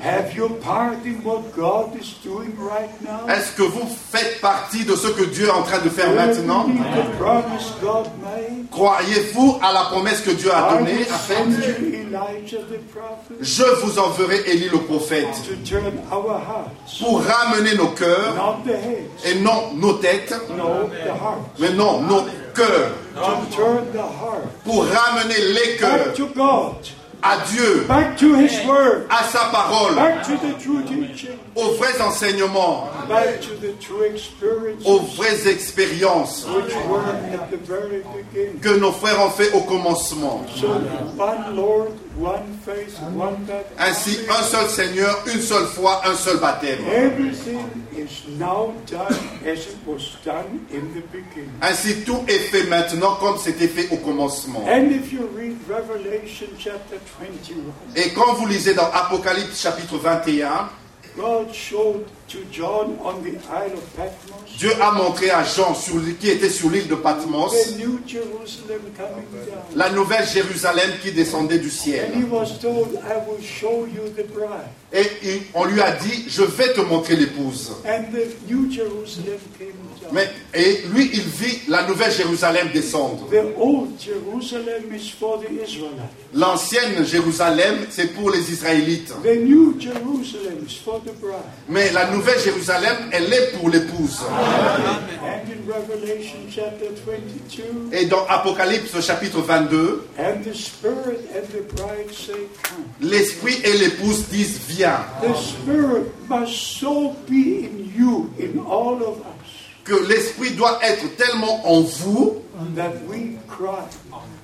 [3.29, 6.67] Est-ce que vous faites partie de ce que Dieu est en train de faire maintenant?
[8.71, 11.39] Croyez-vous à la promesse que Dieu a donnée a faite
[13.41, 15.29] Je vous enverrai Élie le prophète
[17.01, 18.59] pour ramener nos cœurs
[19.25, 20.35] et non nos têtes,
[21.59, 22.23] mais non nos
[22.55, 22.93] cœurs,
[24.65, 26.87] pour ramener les back cœurs
[27.23, 31.73] à Dieu, back to His Word, à sa parole, back to the true teaching, aux
[31.73, 36.47] vrais enseignements, back to the true experiences aux vraies expériences.
[36.47, 38.61] Which were at the very beginning.
[38.61, 40.47] que nos frères ont fait au commencement.
[40.57, 40.69] So,
[41.19, 42.61] one Lord, one
[43.17, 43.47] one.
[43.79, 46.79] Ainsi, un seul Seigneur, une seule foi, un seul baptême.
[51.63, 54.65] Ainsi, tout est fait maintenant comme c'était fait au commencement.
[54.69, 57.57] And if you read Revelation chapter 21,
[57.97, 60.69] Et quand vous lisez dans Apocalypse chapitre 21,
[61.17, 62.05] God showed
[64.59, 67.53] Dieu a montré à Jean sur, qui était sur l'île de Patmos
[69.75, 72.13] la nouvelle Jérusalem qui descendait du ciel.
[72.15, 74.69] And he was told, I will show you the bride.
[74.93, 77.73] Et on lui a dit, je vais te montrer l'épouse.
[80.13, 83.29] Mais, et lui, il vit la nouvelle Jérusalem descendre.
[83.31, 86.11] The old Jerusalem is for the Israelites.
[86.35, 89.13] L'ancienne Jérusalem, c'est pour les Israélites.
[89.23, 91.39] The New Jerusalem is for the bride.
[91.69, 94.21] Mais la nouvelle Jérusalem, elle est pour l'épouse.
[94.23, 101.63] And in Revelation chapter 22, Et dans Apocalypse chapitre 22, and the Spirit and the
[101.75, 102.85] bride say, Come.
[103.01, 105.01] l'esprit et l'épouse disent, viens.
[109.85, 112.43] Que l'esprit doit être tellement en vous
[112.75, 113.85] that we cry,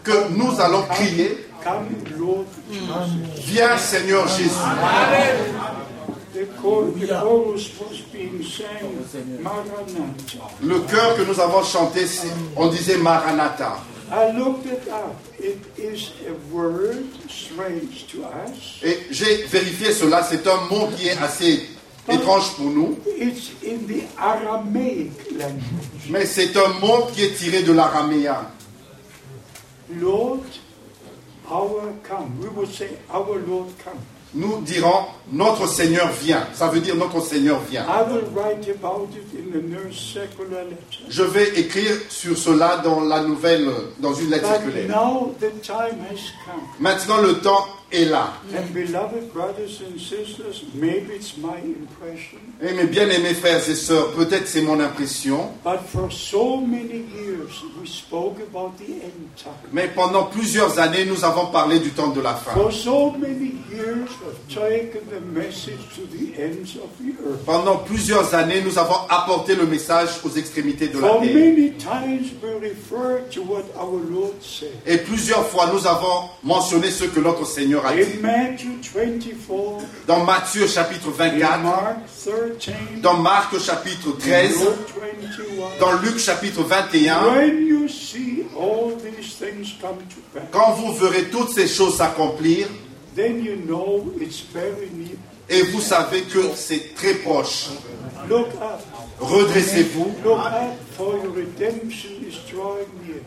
[0.03, 1.47] que nous allons crier,
[3.39, 4.51] viens Seigneur Jésus.
[10.63, 12.05] Le chœur que nous avons chanté,
[12.57, 13.79] on disait Maranatha.
[14.11, 15.17] I looked it up.
[15.41, 18.81] It is a word strange to us.
[18.85, 21.69] Et j'ai vérifié cela, c'est un mot qui est assez
[22.09, 26.09] étrange pour nous, It's in the Aramaic language.
[26.09, 28.47] mais c'est un mot qui est tiré de l'araméen.
[30.01, 30.45] Lord,
[31.51, 32.39] our come.
[32.41, 33.99] We would say, Our Lord come.
[34.35, 36.47] Nous dirons notre Seigneur vient.
[36.55, 37.87] Ça veut dire notre Seigneur vient.
[41.09, 43.69] Je vais écrire sur cela dans la nouvelle,
[43.99, 44.73] dans une lettre come.
[46.81, 47.67] Maintenant, le temps
[47.97, 48.33] est là.
[48.55, 54.13] And beloved brothers and sisters, maybe it's my impression, Et mes bien-aimés frères et sœurs,
[54.13, 59.53] peut-être c'est mon impression, but for so many years we spoke about the end time.
[59.73, 62.53] mais pendant plusieurs années, nous avons parlé du temps de la fin.
[62.53, 67.45] For so many years we've taken the message to the ends of the earth.
[67.45, 71.21] Pendant plusieurs années, nous avons apporté le message aux extrémités de la terre.
[71.21, 74.71] many times we refer to what our Lord said.
[74.87, 78.03] Et plusieurs fois, nous avons mentionné ce que notre Seigneur a dit.
[78.03, 81.97] In Matthew 24, Dans Matthieu chapitre in 24, Mark
[82.59, 84.69] 13, dans Marc chapitre in 13, Luke
[85.01, 90.73] 21, dans Luc chapitre 21, when you see all these things come to pass, quand
[90.73, 92.67] vous verrez toutes ces choses s'accomplir,
[95.49, 97.69] et vous savez que c'est très proche.
[99.21, 100.15] Redressez-vous,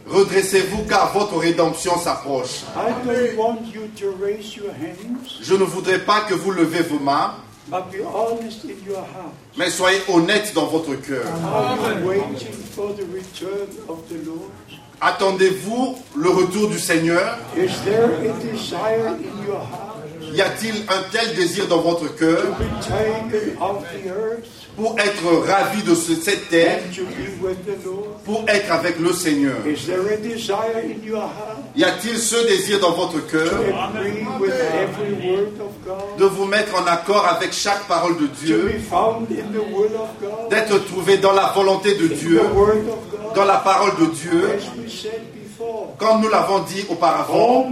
[0.08, 2.64] Redressez-vous car votre rédemption s'approche.
[2.76, 6.82] I don't want you to raise your hands, Je ne voudrais pas que vous levez
[6.84, 7.36] vos mains,
[7.70, 9.34] but be honest in your heart.
[9.58, 11.26] mais soyez honnête dans votre cœur.
[11.44, 14.50] Are you waiting for the return of the Lord?
[15.02, 17.38] Attendez-vous le retour du Seigneur?
[17.56, 19.90] Is there a desire in your heart
[20.34, 22.44] Y a-t-il un tel désir dans votre cœur?
[24.76, 26.80] Pour être ravi de ce- cette terre,
[28.26, 29.58] pour être avec le Seigneur.
[31.76, 33.52] Y a-t-il ce désir dans votre cœur
[36.18, 38.72] de vous mettre en accord avec chaque parole de Dieu,
[40.50, 42.42] d'être trouvé dans la volonté de Dieu,
[43.36, 44.50] dans la parole de Dieu,
[45.98, 47.70] comme nous l'avons dit auparavant,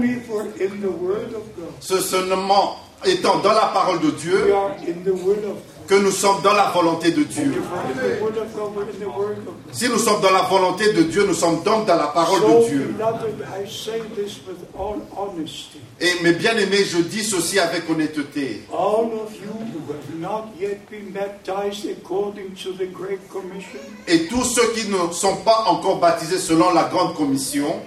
[1.80, 2.76] ce seulement
[3.06, 4.54] étant dans la parole de Dieu
[5.88, 7.54] que nous sommes dans la volonté de Dieu.
[9.72, 12.68] Si nous sommes dans la volonté de Dieu, nous sommes donc dans la parole de
[12.68, 12.96] Dieu.
[16.00, 18.64] Et mes bien-aimés, je dis ceci avec honnêteté.
[18.72, 24.28] All of you who have not yet been baptized according to the Great Commission Et
[24.28, 27.82] tous ceux qui ne sont pas encore baptisés selon la grande commission,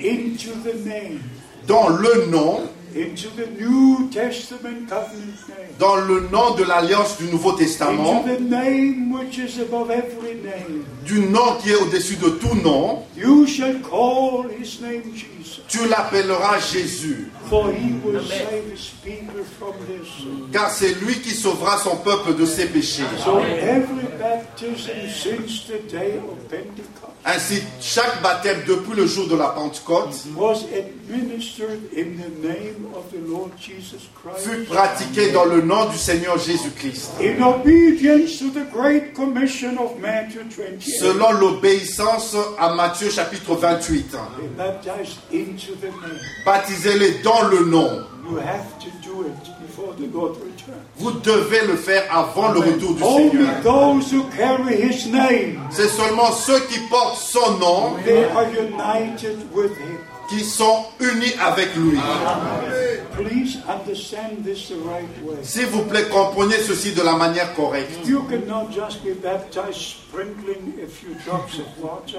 [1.66, 2.60] dans le nom,
[2.94, 8.24] into the New Testament covenant name, dans le nom de l'alliance du Nouveau into Testament,
[8.24, 13.04] the name which is above every name, du nom qui est au-dessus de tout nom,
[13.16, 19.44] you shall call his name Jesus, tu l'appelleras Jésus, for he will save his people
[19.58, 20.50] from their sins.
[20.52, 23.02] car c'est lui qui sauvera son peuple de ses péchés.
[27.24, 30.14] Ainsi, chaque baptême depuis le jour de la Pentecôte
[34.38, 39.98] fut pratiqué dans le nom du Seigneur Jésus-Christ, In obedience to the great commission of
[40.00, 44.10] Matthew 28, selon l'obéissance à Matthieu chapitre 28.
[44.12, 46.20] they baptized into the name.
[46.46, 48.06] Baptisez-les dans le nom.
[50.98, 53.62] Vous devez le faire avant le retour du Only Seigneur.
[53.62, 57.96] those who carry His name, C'est seulement ceux qui portent son nom
[60.30, 61.98] qui sont unis avec lui.
[65.42, 67.90] S'il vous plaît, comprenez ceci de la manière correcte.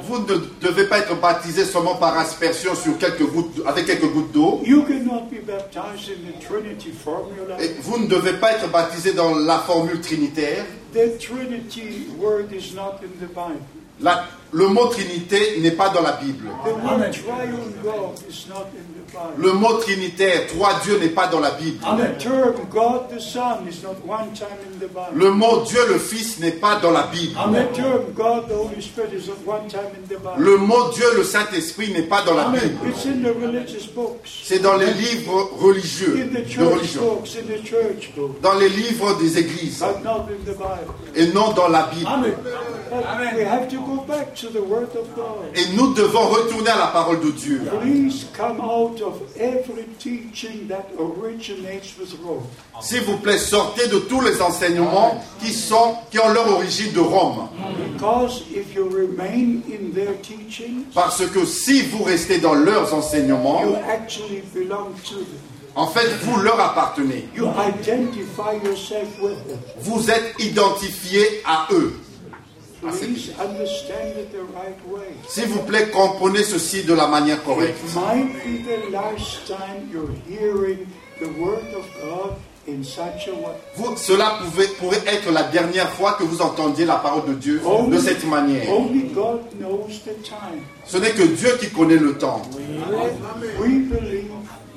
[0.03, 0.25] Vous ne
[0.61, 4.61] devez pas être baptisé seulement par aspersion sur quelques gouttes, avec quelques gouttes d'eau.
[7.81, 10.65] Vous ne devez pas être baptisé dans la formule trinitaire.
[14.53, 16.49] Le mot Trinité n'est pas dans la Bible.
[19.37, 21.79] Le mot Trinitaire, trois dieux, n'est pas dans la Bible.
[25.13, 27.37] Le mot Dieu le Fils n'est pas dans la Bible.
[30.37, 32.77] Le mot Dieu le Saint-Esprit n'est pas dans la Bible.
[34.43, 37.21] C'est dans les livres religieux, de religion,
[38.41, 39.83] dans les livres des églises,
[41.15, 42.09] et non dans la Bible.
[45.55, 47.61] Et nous devons retourner à la parole de Dieu.
[47.81, 49.00] Please come out
[52.81, 56.99] S'il vous plaît, sortez de tous les enseignements qui, sont, qui ont leur origine de
[56.99, 57.47] Rome.
[57.93, 63.61] Because if you remain in their teaching, Parce que si vous restez dans leurs enseignements,
[63.63, 65.51] you actually belong to them.
[65.75, 67.25] en fait, vous leur appartenez.
[69.79, 71.93] Vous êtes identifié à eux.
[72.81, 75.13] Please understand it the right way.
[75.27, 77.77] S'il vous plaît, comprenez ceci de la manière correcte.
[77.85, 80.87] It might be the last time you're hearing
[81.19, 82.33] the Word of God
[82.67, 83.55] in such a way.
[83.75, 87.61] Vous- cela pouvait- pourrait être la dernière fois que vous entendiez la parole de Dieu
[87.89, 88.67] de cette manière.
[88.71, 90.63] only God knows the time.
[90.87, 92.41] Ce n'est que Dieu qui connaît le temps.
[93.59, 94.31] We believe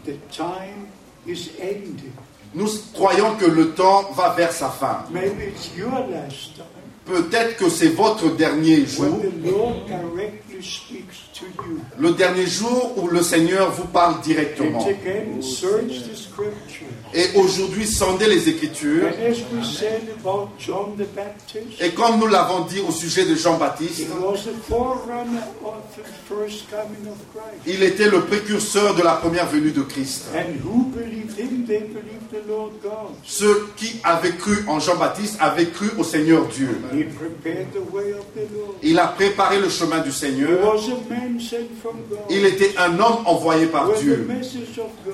[0.05, 0.89] the time
[1.27, 2.13] is ending.
[2.55, 5.05] Nous croyons que le temps va vers sa fin.
[5.11, 6.67] Maybe it's your last time
[7.07, 9.21] Peut-être que c'est votre dernier jour,
[11.99, 14.87] le dernier jour où le Seigneur vous parle directement.
[17.13, 19.09] Et aujourd'hui, sondez les Écritures.
[21.81, 24.07] Et comme nous l'avons dit au sujet de Jean-Baptiste,
[27.67, 30.27] il était le précurseur de la première venue de Christ.
[33.25, 36.81] Ceux qui avaient cru en Jean-Baptiste avaient cru au Seigneur Dieu.
[38.83, 40.77] Il a préparé le chemin du Seigneur.
[42.31, 44.29] Il était un homme envoyé par Dieu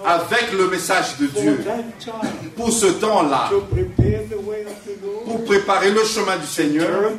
[0.05, 1.61] avec le message de Dieu.
[2.57, 3.51] Pour ce temps-là,
[5.25, 7.13] pour préparer le chemin du Seigneur,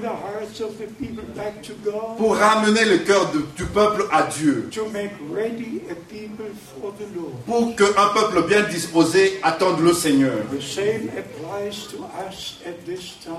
[2.17, 4.69] pour ramener le cœur du peuple à Dieu,
[7.45, 10.33] pour qu'un peuple bien disposé attende le Seigneur.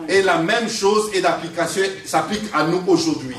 [0.09, 3.35] Et la même chose et d'application s'applique à nous aujourd'hui.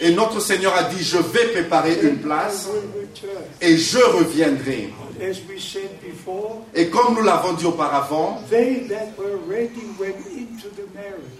[0.00, 2.68] Et notre Seigneur a dit, je vais préparer une place
[3.60, 4.90] et je reviendrai.
[6.74, 8.40] Et comme nous l'avons dit auparavant,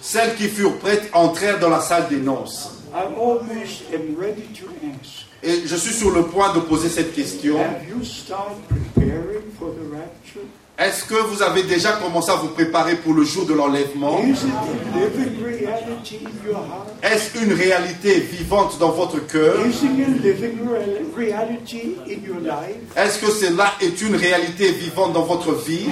[0.00, 2.70] celles qui furent prêtes entrèrent dans la salle des noces.
[5.42, 7.56] Et je suis sur le point de poser cette question.
[10.80, 14.18] Est-ce que vous avez déjà commencé à vous préparer pour le jour de l'enlèvement?
[17.02, 19.56] Est-ce une réalité vivante dans votre cœur?
[22.96, 25.90] Est-ce que cela est une réalité vivante dans votre vie?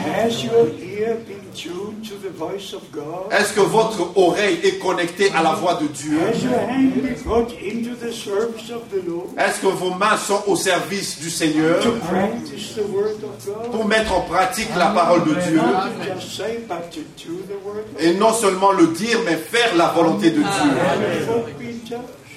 [3.31, 6.19] Est-ce que votre oreille est connectée à la voix de Dieu?
[9.39, 11.81] Est-ce que vos mains sont au service du Seigneur?
[11.83, 13.71] To practice the word of God?
[13.73, 15.61] pour mettre en pratique la parole de Dieu.
[17.99, 20.47] Et non seulement le dire, mais faire la volonté de Dieu?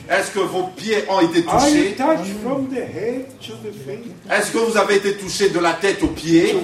[0.09, 1.95] Est-ce que vos pieds ont été touchés?
[4.30, 6.55] Est-ce que vous avez été touché de la tête aux pieds?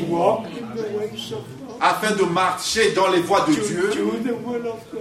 [1.81, 3.91] Afin de marcher dans les voies de Dieu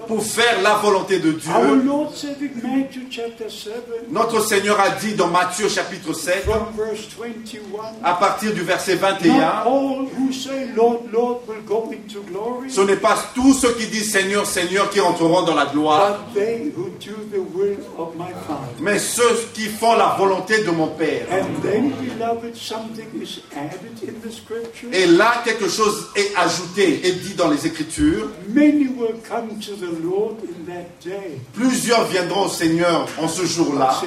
[0.06, 1.52] pour faire la volonté de Dieu
[1.84, 6.66] Lord said in Matthew chapter 7, Notre Seigneur a dit dans Matthieu chapitre 7, from
[6.76, 7.60] verse 21,
[8.02, 12.70] à partir du verset Not 21, all who say, Lord, Lord, will go into glory,
[12.70, 16.40] ce n'est pas tous ceux qui disent Seigneur, Seigneur qui entreront dans la gloire, but
[16.40, 18.72] they who do the will of my Father.
[18.80, 21.26] mais ceux qui font la volonté de mon Père.
[21.30, 24.88] And then, beloved, something is added in the scripture.
[24.92, 28.28] Et là, quelque chose est ajouté et dit dans les Écritures.
[28.48, 31.40] Many will come to the Lord in that day.
[31.52, 34.00] Plusieurs viendront au Seigneur en ce jour-là.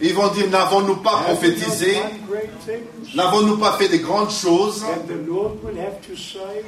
[0.00, 1.96] Ils vont dire, n'avons-nous pas prophétisé?
[3.14, 4.84] N'avons-nous pas fait des grandes choses?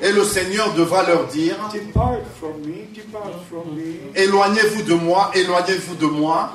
[0.02, 5.30] Et le Seigneur devra leur dire, Depart from me, depart from me, éloignez-vous de moi,
[5.34, 6.52] éloignez-vous de moi,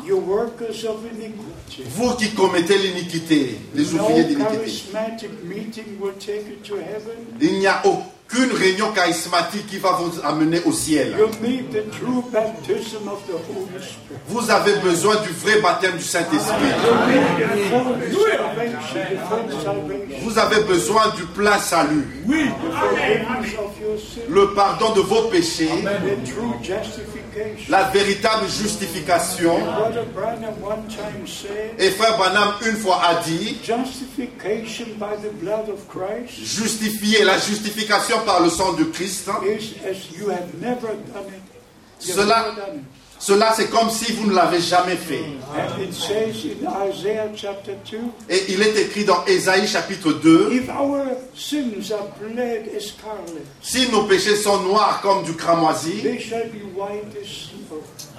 [1.85, 4.83] vous qui commettez l'iniquité, les ouvriers d'iniquité.
[7.41, 11.15] Il n'y a aucune réunion charismatique qui va vous amener au ciel.
[14.27, 16.71] Vous avez besoin du vrai baptême du Saint-Esprit.
[20.21, 22.07] Vous avez besoin du plein salut,
[24.29, 25.69] le pardon de vos péchés.
[27.69, 29.57] La véritable justification.
[31.79, 33.57] Et frère Branham une fois a dit,
[36.43, 39.29] justifier la justification par le sang de Christ,
[41.99, 42.53] Cela-.
[43.23, 45.23] Cela c'est comme si vous ne l'avez jamais fait.
[45.55, 47.97] And it says in Isaiah chapter 2,
[48.29, 53.45] Et il est écrit dans Ésaïe chapitre 2, if our sins are bled as scarlet,
[53.61, 56.03] si nos péchés sont noirs comme du cramoisi,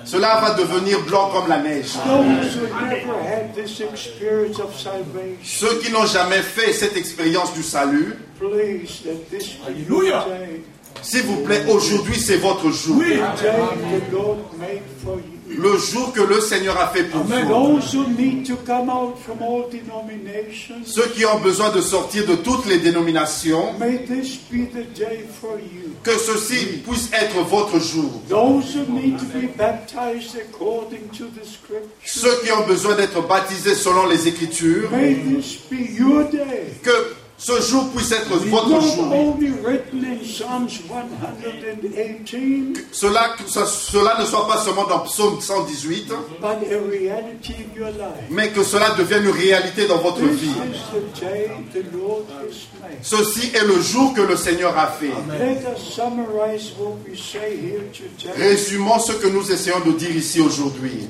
[0.07, 1.93] cela va devenir blanc comme la neige.
[2.07, 7.53] Those who never had this experience of salvation, Ceux qui n'ont jamais fait cette expérience
[7.53, 9.03] du salut, please
[11.03, 13.03] s'il vous plaît, aujourd'hui c'est votre jour.
[15.57, 17.81] Le jour que le Seigneur a fait pour vous.
[20.85, 23.75] Ceux qui ont besoin de sortir de toutes les dénominations,
[26.03, 28.23] que ceci puisse être votre jour.
[32.05, 34.91] Ceux qui ont besoin d'être baptisés selon les Écritures,
[36.83, 37.14] que
[37.47, 39.13] ce jour puisse être votre jour.
[39.13, 45.39] only written in Psalms 118, Cela, que ce- cela ne soit pas seulement dans Psaume
[45.41, 46.57] 118, but a
[46.91, 48.31] reality in your life.
[48.31, 50.55] mais que cela devienne une réalité dans votre vie.
[53.03, 55.11] Ceci est le jour que le Seigneur a fait.
[58.37, 61.09] Résumons ce que nous essayons de dire ici aujourd'hui.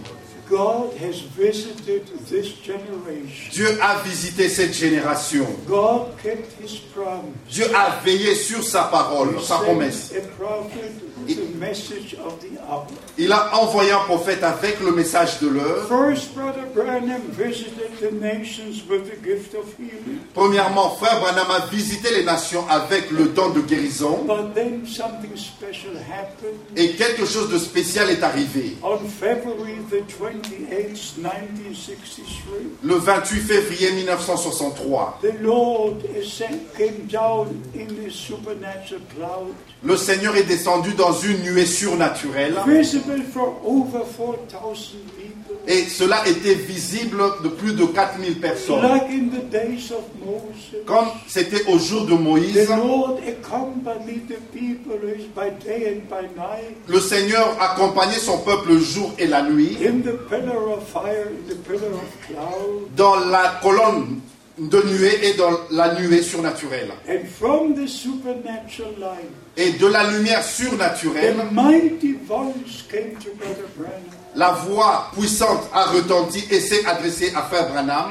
[0.48, 3.50] God has visited this generation.
[3.52, 5.46] Dieu a visité cette génération.
[5.66, 7.34] God kept his promise.
[7.50, 10.10] Dieu a veillé sur sa parole, He sa promesse.
[10.10, 10.92] sent a prophet
[11.26, 12.86] the message of the hour.
[13.18, 15.86] Il a envoyé un prophète avec le message de l'heure.
[15.88, 20.18] First, Brother Branham visited the nations with the gift of healing.
[20.34, 24.24] Premièrement, frère Branham a visité les nations avec le don de guérison.
[24.26, 26.58] But then something special happened.
[26.76, 28.76] Et quelque chose de spécial est arrivé.
[28.82, 37.86] On February the 28th, 1963, Le 28 février 1963, the Lord ascend- came down in
[37.86, 42.54] the supernatural cloud, le Seigneur est descendu dans une nuée surnaturelle.
[42.66, 44.00] visible for over
[44.48, 48.82] 4,000 people, Et cela était visible de plus de 4000 personnes.
[50.86, 52.68] Comme c'était au jour de Moïse,
[56.88, 61.48] le Seigneur accompagnait son peuple jour et la nuit in the pillar of fire, in
[61.48, 62.88] the pillar of cloud.
[62.96, 64.20] dans la colonne
[64.58, 66.92] de nuée et dans la nuée surnaturelle.
[69.56, 71.36] Et de la lumière surnaturelle,
[74.34, 78.10] la voix puissante a retenti et s'est adressée à Frère Branham.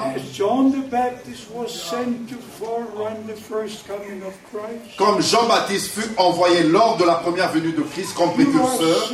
[4.97, 9.11] Comme Jean-Baptiste fut envoyé lors de la première venue de Christ comme précurseur,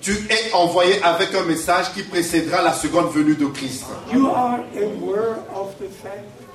[0.00, 3.84] tu es envoyé avec un message qui précédera la seconde venue de Christ.
[4.10, 6.45] You are aware of the fact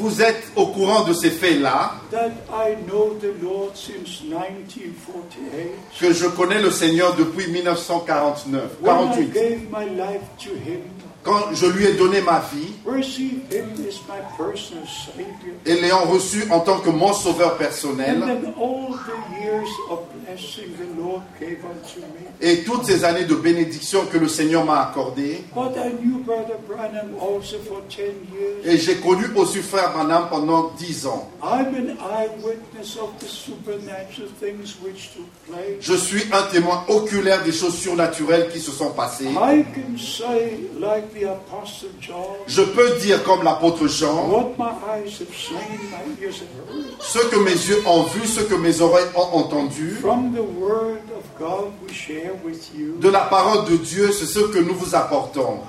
[0.00, 6.00] Vous êtes au courant de ces faits-là, that I know the Lord since 1948.
[6.00, 9.30] que je connais le Seigneur depuis 1949, When I
[10.38, 11.09] 48.
[11.22, 12.72] Quand je lui ai donné ma vie
[15.66, 18.22] et l'ayant reçu en tant que mon sauveur personnel,
[22.40, 26.56] et toutes ces années de bénédiction que le Seigneur m'a accordées, But I knew Brother
[26.66, 27.98] Branham also for 10
[28.32, 28.64] years.
[28.64, 31.28] et j'ai connu aussi Frère Branham pendant dix ans.
[35.80, 39.28] Je suis un témoin oculaire des choses surnaturelles qui se sont passées.
[42.46, 44.52] Je peux dire comme l'apôtre Jean,
[47.00, 49.96] ce que mes yeux ont vu, ce que mes oreilles ont entendu,
[53.00, 55.60] de la parole de Dieu, c'est ce que nous vous apportons.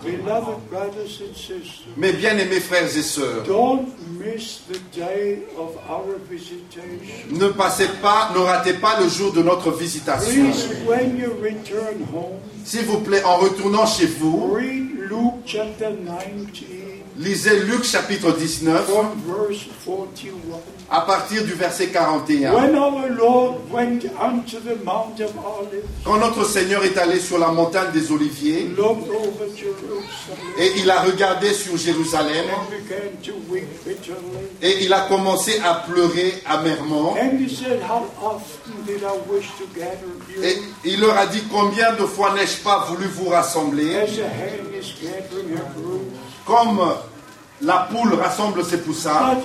[1.97, 3.43] Mes bien-aimés frères et sœurs,
[7.31, 10.51] ne passez pas, ne ratez pas le jour de notre visitation.
[12.63, 14.55] S'il vous plaît, en retournant chez vous,
[15.11, 20.59] Luke chapter 19 lisez Luc chapitre 19 from verse 41.
[20.89, 22.53] à partir du verset 41.
[22.53, 27.37] When our Lord went unto the Mount of Olives, Quand notre Seigneur est allé sur
[27.37, 28.69] la montagne des Oliviers
[30.59, 32.45] et il a regardé sur Jérusalem
[34.61, 37.15] et il a commencé à pleurer amèrement
[40.43, 43.95] et il leur a dit combien de fois n'ai-je pas voulu vous rassembler?
[46.45, 46.81] Comme
[47.61, 49.37] la poule rassemble ses poussins,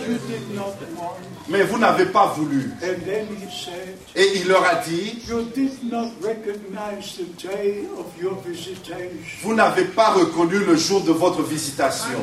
[1.49, 2.73] mais vous n'avez pas voulu.
[4.15, 5.23] Et il leur a dit,
[9.43, 12.19] vous n'avez pas reconnu le jour de votre visitation.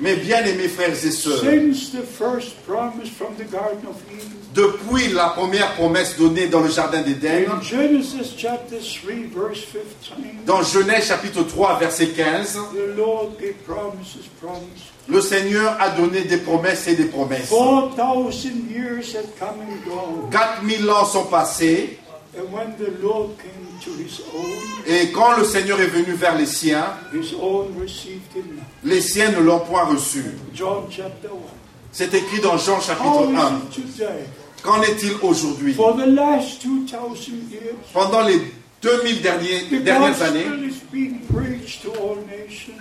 [0.00, 5.08] Mes bien-aimés frères et sœurs, since the first promise from the Garden of Eden, depuis
[5.12, 10.62] la première promesse donnée dans le Jardin d'Éden, in Genesis chapter 3, verse 15, dans
[10.62, 14.90] Genèse chapitre 3 verset 15, the Lord gave promises, promises.
[15.08, 17.50] le Seigneur a donné des promesses et des promesses.
[17.50, 20.30] 4,000 years had come and gone.
[20.30, 21.98] 4000 ans sont passés
[22.34, 24.56] And when the Lord came to his own,
[24.86, 26.86] et quand le Seigneur est venu vers les siens,
[28.84, 30.24] les siens ne l'ont point reçu.
[30.54, 31.30] John chapter 1.
[31.92, 33.28] C'est écrit dans Jean chapitre How 1.
[33.28, 34.24] is it today?
[34.62, 35.74] Qu'en est-il aujourd'hui?
[35.74, 38.40] For the last 2,000 years, Pendant les
[38.82, 40.46] 2000 derniers- dernières années,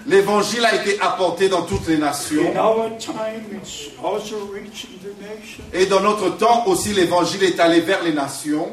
[0.08, 2.42] l'évangile a été apporté dans toutes les nations.
[5.74, 8.70] Et dans notre temps aussi, l'évangile est allé vers les nations.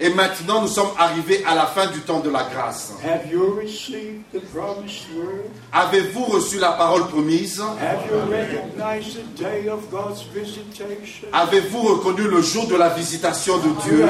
[0.00, 2.92] Et maintenant, nous sommes arrivés à la fin du temps de la grâce.
[3.04, 5.50] Have you received the promised word?
[5.72, 7.60] Avez-vous reçu la parole promise?
[7.60, 11.28] Have you recognized the day of God's visitation?
[11.32, 14.06] Avez-vous reconnu le jour de la visitation de Dieu?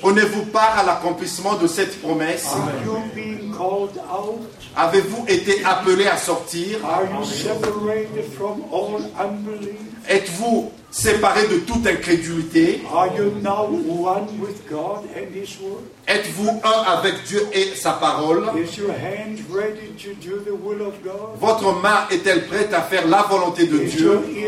[0.00, 2.46] Prenez-vous part à l'accomplissement de cette promesse?
[2.46, 4.40] Are you being called out?
[4.76, 6.78] Avez-vous été appelé à sortir?
[6.84, 9.78] Are you separated from all unbelief?
[10.08, 15.84] Êtes-vous séparé de toute incrédulité Are you now one with God and His Word?
[16.08, 18.44] Êtes-vous un avec Dieu et sa parole?
[18.56, 21.38] Is your hand ready to do the will of God?
[21.40, 24.40] Votre main est-elle prête à faire la volonté de Is your Dieu?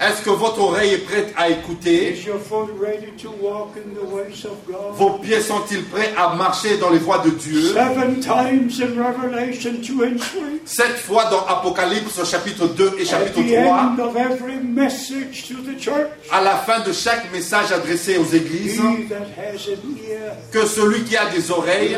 [0.00, 2.12] Est-ce que votre oreille est prête à écouter?
[2.12, 4.94] Is your foot ready to walk in the ways of God?
[4.94, 7.72] Vos pieds sont-ils prêts à marcher dans les voies de Dieu?
[7.72, 10.42] Seven times in Revelation 2 and 3.
[10.64, 15.54] Cette fois dans Apocalypse chapitre 2 et chapitre the 3, end of every message to
[15.62, 19.78] the church, à la fin de chaque message adressé aux églises, he that has an
[20.08, 21.96] ear, que celui qui a des oreilles,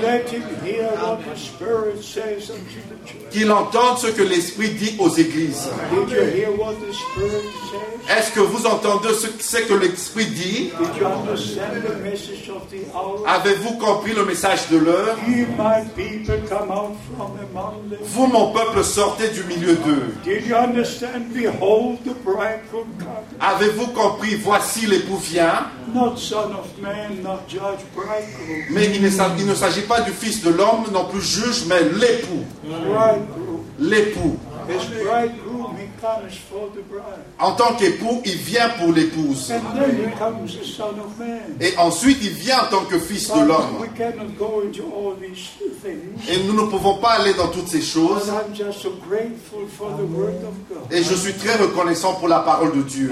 [3.30, 5.68] qu'il entende ce que l'Esprit dit aux églises.
[8.08, 10.70] Est-ce que vous entendez ce que c'est que l'Esprit dit?
[10.78, 13.26] Did you understand the message of the hour?
[13.26, 15.16] Avez-vous compris le message de l'heure?
[18.02, 20.14] Vous, mon peuple, sortez du milieu d'eux.
[23.40, 25.66] Avez-vous compris Voici l'époux vient.
[25.94, 28.64] Not son of man, not judge, bridegroom.
[28.70, 32.44] Mais il ne s'agit pas du Fils de l'homme, non plus juge, mais l'époux.
[33.78, 34.38] L'époux.
[37.38, 39.52] En tant qu'époux, il vient pour l'épouse.
[41.60, 43.86] Et ensuite, il vient en tant que Fils de l'homme.
[46.28, 48.32] Et nous ne pouvons pas aller dans toutes ces choses.
[50.90, 53.10] Et je suis très reconnaissant pour la parole de Dieu.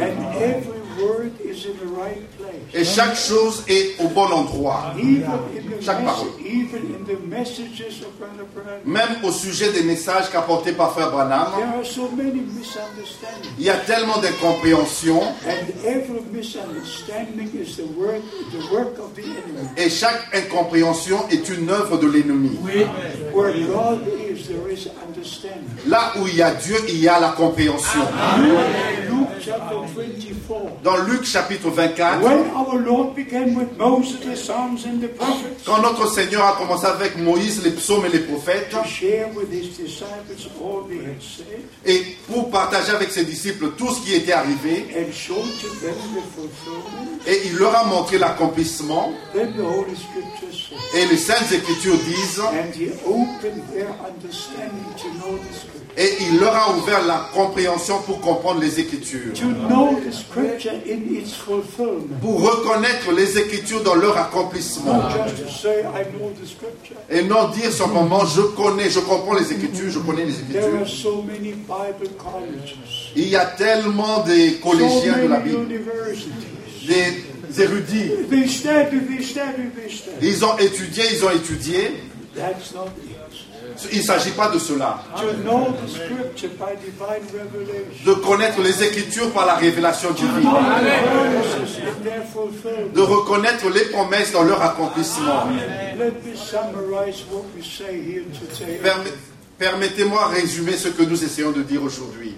[0.95, 2.75] And every word is in the right place.
[2.75, 4.95] Et chaque chose est au bon endroit.
[4.99, 6.29] Even in the, Chaque parole.
[6.41, 11.11] even in the messages of Brother Branham, Même au sujet des messages qu'apportait par Frère
[11.11, 13.53] Branham, there are so many misunderstandings.
[13.59, 15.21] il y a tellement d'incompréhension.
[15.23, 18.23] And every misunderstanding is the work,
[18.53, 19.69] the work of the enemy.
[19.77, 22.59] Et chaque incompréhension est une œuvre de l'ennemi.
[23.33, 25.69] Where God is, there is understanding.
[25.87, 28.01] Là où il y a Dieu, il y a la compréhension.
[28.39, 29.14] Luke chapter 24.
[30.83, 35.65] Dans Luc chapitre 24, When our Lord began with Moses, the Psalms, and the prophets,
[35.65, 38.75] quand notre Seigneur a commencé avec Moïse, les psaumes et les prophètes,
[41.87, 44.87] et pour partager avec ses disciples tout ce qui était arrivé,
[47.27, 52.43] et il leur a montré l'accomplissement, et les Saintes Écritures disent,
[55.97, 60.73] et il leur a ouvert la compréhension pour comprendre les Écritures, To know the Scripture
[60.87, 62.19] in its fulfillment.
[62.21, 65.01] pour reconnaître les Écritures dans leur accomplissement.
[67.11, 70.83] Et non dire simplement, je connais, je comprends les Écritures, je connais les There are
[70.83, 70.89] Écritures.
[70.89, 72.77] so many Bible colleges,
[73.15, 75.69] Il y a tellement so collégiens de la Bible,
[76.87, 78.11] des érudits.
[80.23, 81.91] Ils ont étudié, ils ont étudié.
[83.93, 84.99] Il ne s'agit pas de cela.
[88.05, 90.49] De connaître les Écritures par la révélation divine.
[92.95, 95.47] De reconnaître les promesses dans leur accomplissement.
[95.99, 98.25] Let me summarize what we say here
[98.57, 98.79] today.
[98.83, 99.05] Perm-
[99.59, 102.35] Permettez-moi de résumer ce que nous essayons de dire aujourd'hui.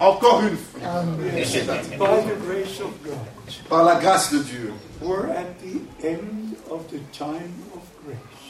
[0.00, 0.80] Encore une fois.
[3.68, 4.72] Par la grâce de Dieu,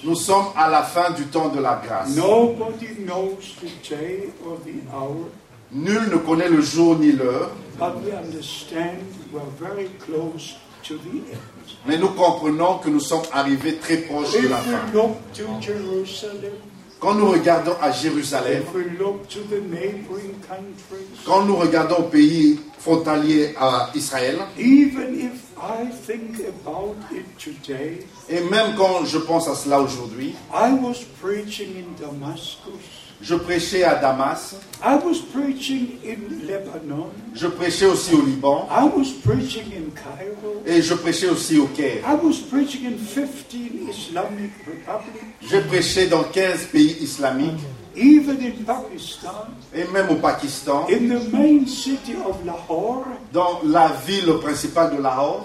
[0.04, 2.14] nous sommes à la fin du temps de la grâce.
[2.16, 5.26] Nobody knows the day or the hour,
[5.70, 7.50] Nul ne connaît le jour ni l'heure,
[11.86, 14.80] mais nous comprenons que nous sommes arrivés très proches de la fin.
[16.98, 18.62] Quand nous regardons à Jérusalem,
[21.24, 28.06] quand nous regardons au pays frontalier à Israël, even if I think about it today,
[28.28, 33.06] et même quand je pense à cela aujourd'hui, I was preaching in Damascus.
[33.20, 34.54] je prêchais à Damas,
[34.84, 37.08] I was preaching in Lebanon.
[37.34, 40.62] je prêchais aussi au Liban, I was preaching in Cairo.
[40.64, 42.04] et je prêchais aussi au Caire.
[42.06, 43.28] I was preaching in 15
[43.90, 47.58] Islamic republics, J'ai prêché dans 15 pays islamiques,
[47.98, 53.04] even in Pakistan, et même au Pakistan, in the main city of Lahore.
[53.32, 55.44] dans la ville principale de Lahore.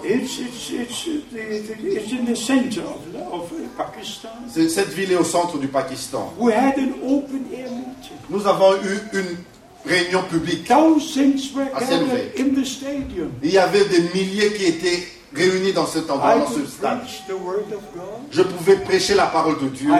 [4.68, 6.32] Cette ville est au centre du Pakistan.
[6.38, 8.16] We had an open air meeting.
[8.30, 9.36] Nous avons eu une
[9.86, 10.66] réunion publique.
[10.66, 12.32] Thousands were À gathered Selvé.
[12.40, 13.30] in the stadium.
[13.42, 17.00] Il y avait des milliers qui étaient réunis dans cet endroit, I dans ce stade,
[18.30, 19.90] je pouvais prêcher la parole de Dieu.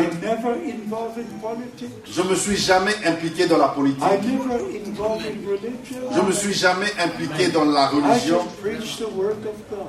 [2.07, 4.03] Je me suis jamais impliqué dans la politique.
[6.15, 8.41] Je me suis jamais impliqué dans la religion.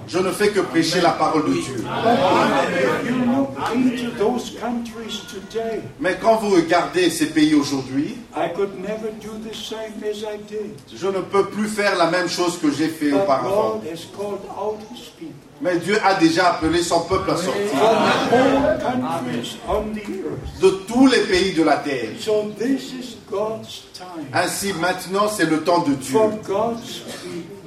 [0.08, 1.84] Je ne fais que prêcher la parole de Dieu.
[6.00, 8.18] Mais quand vous regardez ces pays aujourd'hui,
[10.96, 13.82] je ne peux plus faire la même chose que j'ai fait auparavant.
[15.62, 17.80] Mais Dieu a déjà appelé son peuple à sortir
[20.62, 22.10] de tous les pays de la terre.
[24.34, 26.20] Ainsi, maintenant, c'est le temps de Dieu,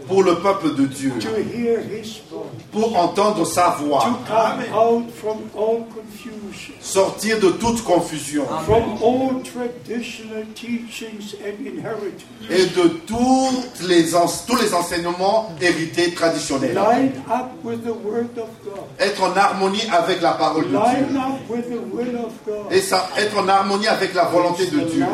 [0.09, 4.74] pour le peuple de Dieu, to hear His voice, pour entendre sa to voix, come
[4.74, 12.24] out from all confusion, sortir de toute confusion from all traditional teachings and inheritance.
[12.51, 14.06] et de toutes les
[14.47, 16.74] tous les enseignements hérités traditionnels.
[16.74, 18.85] Line up with the Word of God.
[18.98, 20.78] Être en harmonie avec la parole de Dieu.
[20.78, 22.72] up with the will of God.
[22.72, 25.05] Et ça, être en harmonie avec la volonté de Dieu.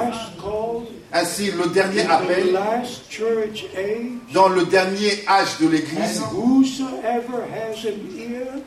[1.17, 2.59] Ainsi, le dernier appel
[4.33, 6.21] dans le dernier âge de l'Église,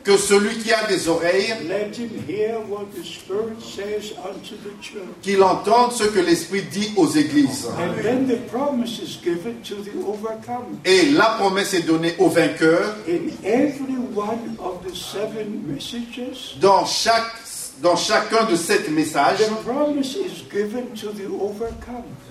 [0.02, 4.72] que celui qui a des oreilles, let him hear what the Spirit says unto the
[4.80, 5.02] church.
[5.20, 7.68] qu'il entende ce que l'Esprit dit aux églises.
[10.86, 12.96] Et la promesse est donnée aux vainqueurs
[16.60, 17.24] dans, chaque,
[17.82, 19.38] dans chacun de sept messages.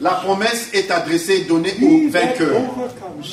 [0.02, 1.76] La promesse est adressée et donnée
[2.11, 3.24] that overcomes.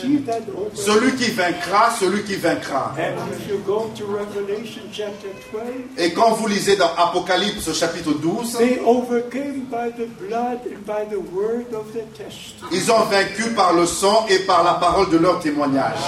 [0.74, 2.94] Celui qui vaincra, celui qui vaincra.
[2.96, 5.62] And if you go to Revelation chapter 12,
[5.98, 11.04] Et quand vous lisez dans Apocalypse chapitre 12, they overcame by the blood and by
[11.10, 12.72] the word of their testimony.
[12.72, 15.98] ils ont vaincu par le sang et par la parole de leur témoignage.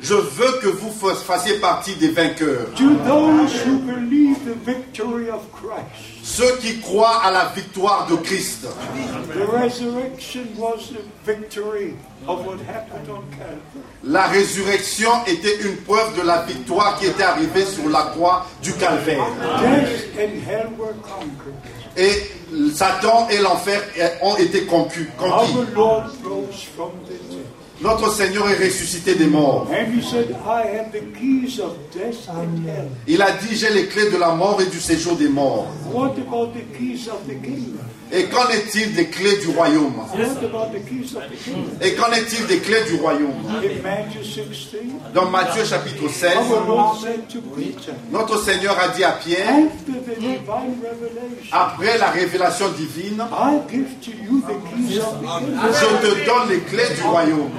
[0.00, 2.68] Je veux que vous fassiez partie des vainqueurs.
[2.76, 5.84] To those who believe the victory of Christ.
[6.22, 8.66] Ceux qui croient à la victoire de Christ.
[9.34, 11.94] The resurrection was the victory
[12.26, 13.58] of what happened on Calvary.
[14.04, 18.72] La résurrection était une preuve de la victoire qui était arrivée sur la croix du
[18.74, 19.24] calvaire.
[19.60, 21.54] Death and hell were conquered.
[21.96, 22.30] Et
[22.72, 23.82] Satan et l'enfer
[24.22, 25.06] ont été conquis.
[25.18, 25.52] conquis.
[25.56, 27.27] Our Lord rose from the.
[27.80, 29.68] Notre Seigneur est ressuscité des morts.
[33.06, 35.66] Il a dit, j'ai les clés de la mort et du séjour des morts.
[38.10, 39.92] Et qu'en est-il des clés du royaume?
[41.82, 44.78] Et qu'en est-il des clés du royaume In Matthew 16,
[45.14, 49.54] Dans Matthieu chapitre 16, our Lord said to Peter, notre Seigneur a dit à Pierre,
[51.52, 53.22] après la révélation divine,
[54.88, 57.50] je te donne les clés du royaume.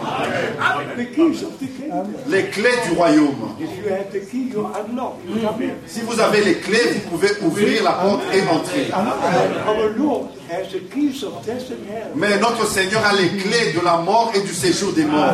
[2.27, 3.55] Les clés du royaume.
[5.85, 8.91] Si vous avez les clés, vous pouvez ouvrir la porte et entrer.
[10.49, 12.11] Our Lord has the keys of death and hell.
[12.15, 15.33] Mais notre Seigneur a les clés de la mort et du séjour des morts.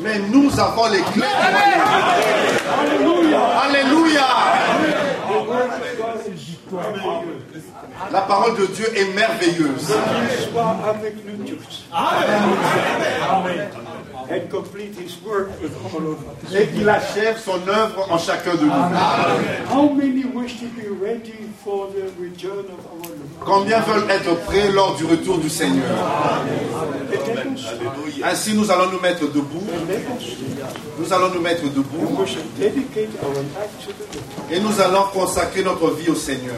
[0.00, 1.24] Mais nous avons les clés.
[3.64, 4.28] Alléluia
[6.72, 7.38] merveilleux.
[8.12, 9.94] La parole de Dieu est merveilleuse.
[10.52, 11.84] Soit avec nous tous.
[14.30, 16.54] And complete his work with all of us.
[16.54, 18.70] Et qu'il achève son œuvre en chacun de nous.
[19.70, 23.18] How many wish to be ready for the return of our Lord?
[23.44, 25.86] Combien veulent être prêts lors du retour du Seigneur?
[28.22, 29.62] Ainsi, nous allons nous mettre debout.
[30.98, 32.24] Nous allons nous mettre debout.
[34.50, 36.56] Et nous allons consacrer notre vie au Seigneur.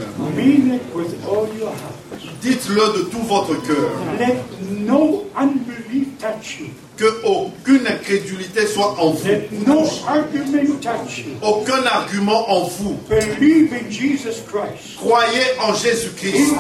[2.43, 3.91] Dites-le de tout votre cœur.
[4.19, 4.37] Let
[4.71, 6.69] no unbelief touch you.
[7.01, 9.27] Que aucune incrédulité soit en vous.
[9.27, 11.33] Let no argument touch you.
[11.41, 13.01] Aucun argument en vous.
[13.09, 14.99] Believe in Jesus Christ.
[14.99, 16.57] Croyez en Jésus-Christ.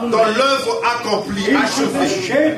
[0.00, 2.54] Dans l'œuvre accomplie, achevée.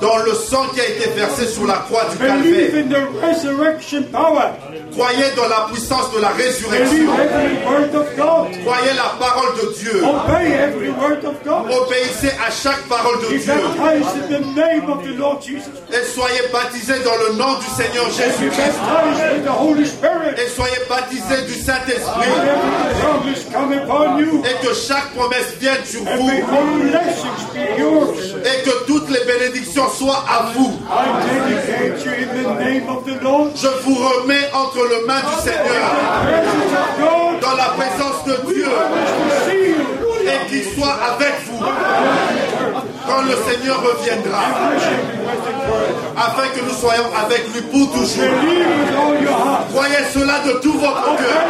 [0.00, 2.70] Dans le sang qui a été versé sur la croix du calvaire.
[4.92, 7.06] Croyez dans la puissance de la résurrection.
[8.64, 10.02] Croyez la parole de Dieu.
[11.82, 13.52] Obéissez à chaque parole de Dieu.
[14.06, 15.72] Baptized in the name of the Lord Jesus.
[15.90, 18.78] Et soyez baptisés dans le nom du Seigneur Jésus-Christ.
[20.38, 22.28] Et soyez baptisés du Saint-Esprit.
[24.44, 26.30] Et que chaque promesse vienne sur vous.
[28.44, 30.72] Et que toutes les bénédictions soient à vous.
[33.54, 35.90] Je vous remets entre les mains du Seigneur.
[37.40, 38.68] Dans la présence de Dieu.
[40.26, 41.64] Et qu'il soit avec vous.
[43.06, 44.42] Quand le Seigneur reviendra,
[46.16, 48.24] afin que nous soyons avec lui pour toujours.
[49.72, 51.44] Croyez cela de tout votre cœur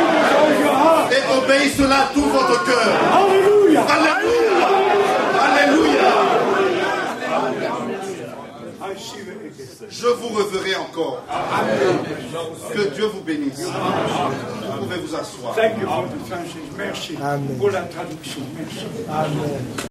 [1.11, 2.89] et obéissez cela de tout votre cœur.
[3.13, 3.85] Alléluia.
[5.41, 6.37] Alléluia.
[9.89, 11.23] Je vous reverrai encore.
[12.73, 13.63] Que Dieu vous bénisse.
[13.63, 15.55] Vous pouvez vous asseoir.
[16.77, 17.57] Merci Amen.
[17.59, 18.43] pour la traduction.
[18.57, 18.87] Merci.
[19.09, 19.77] Amen.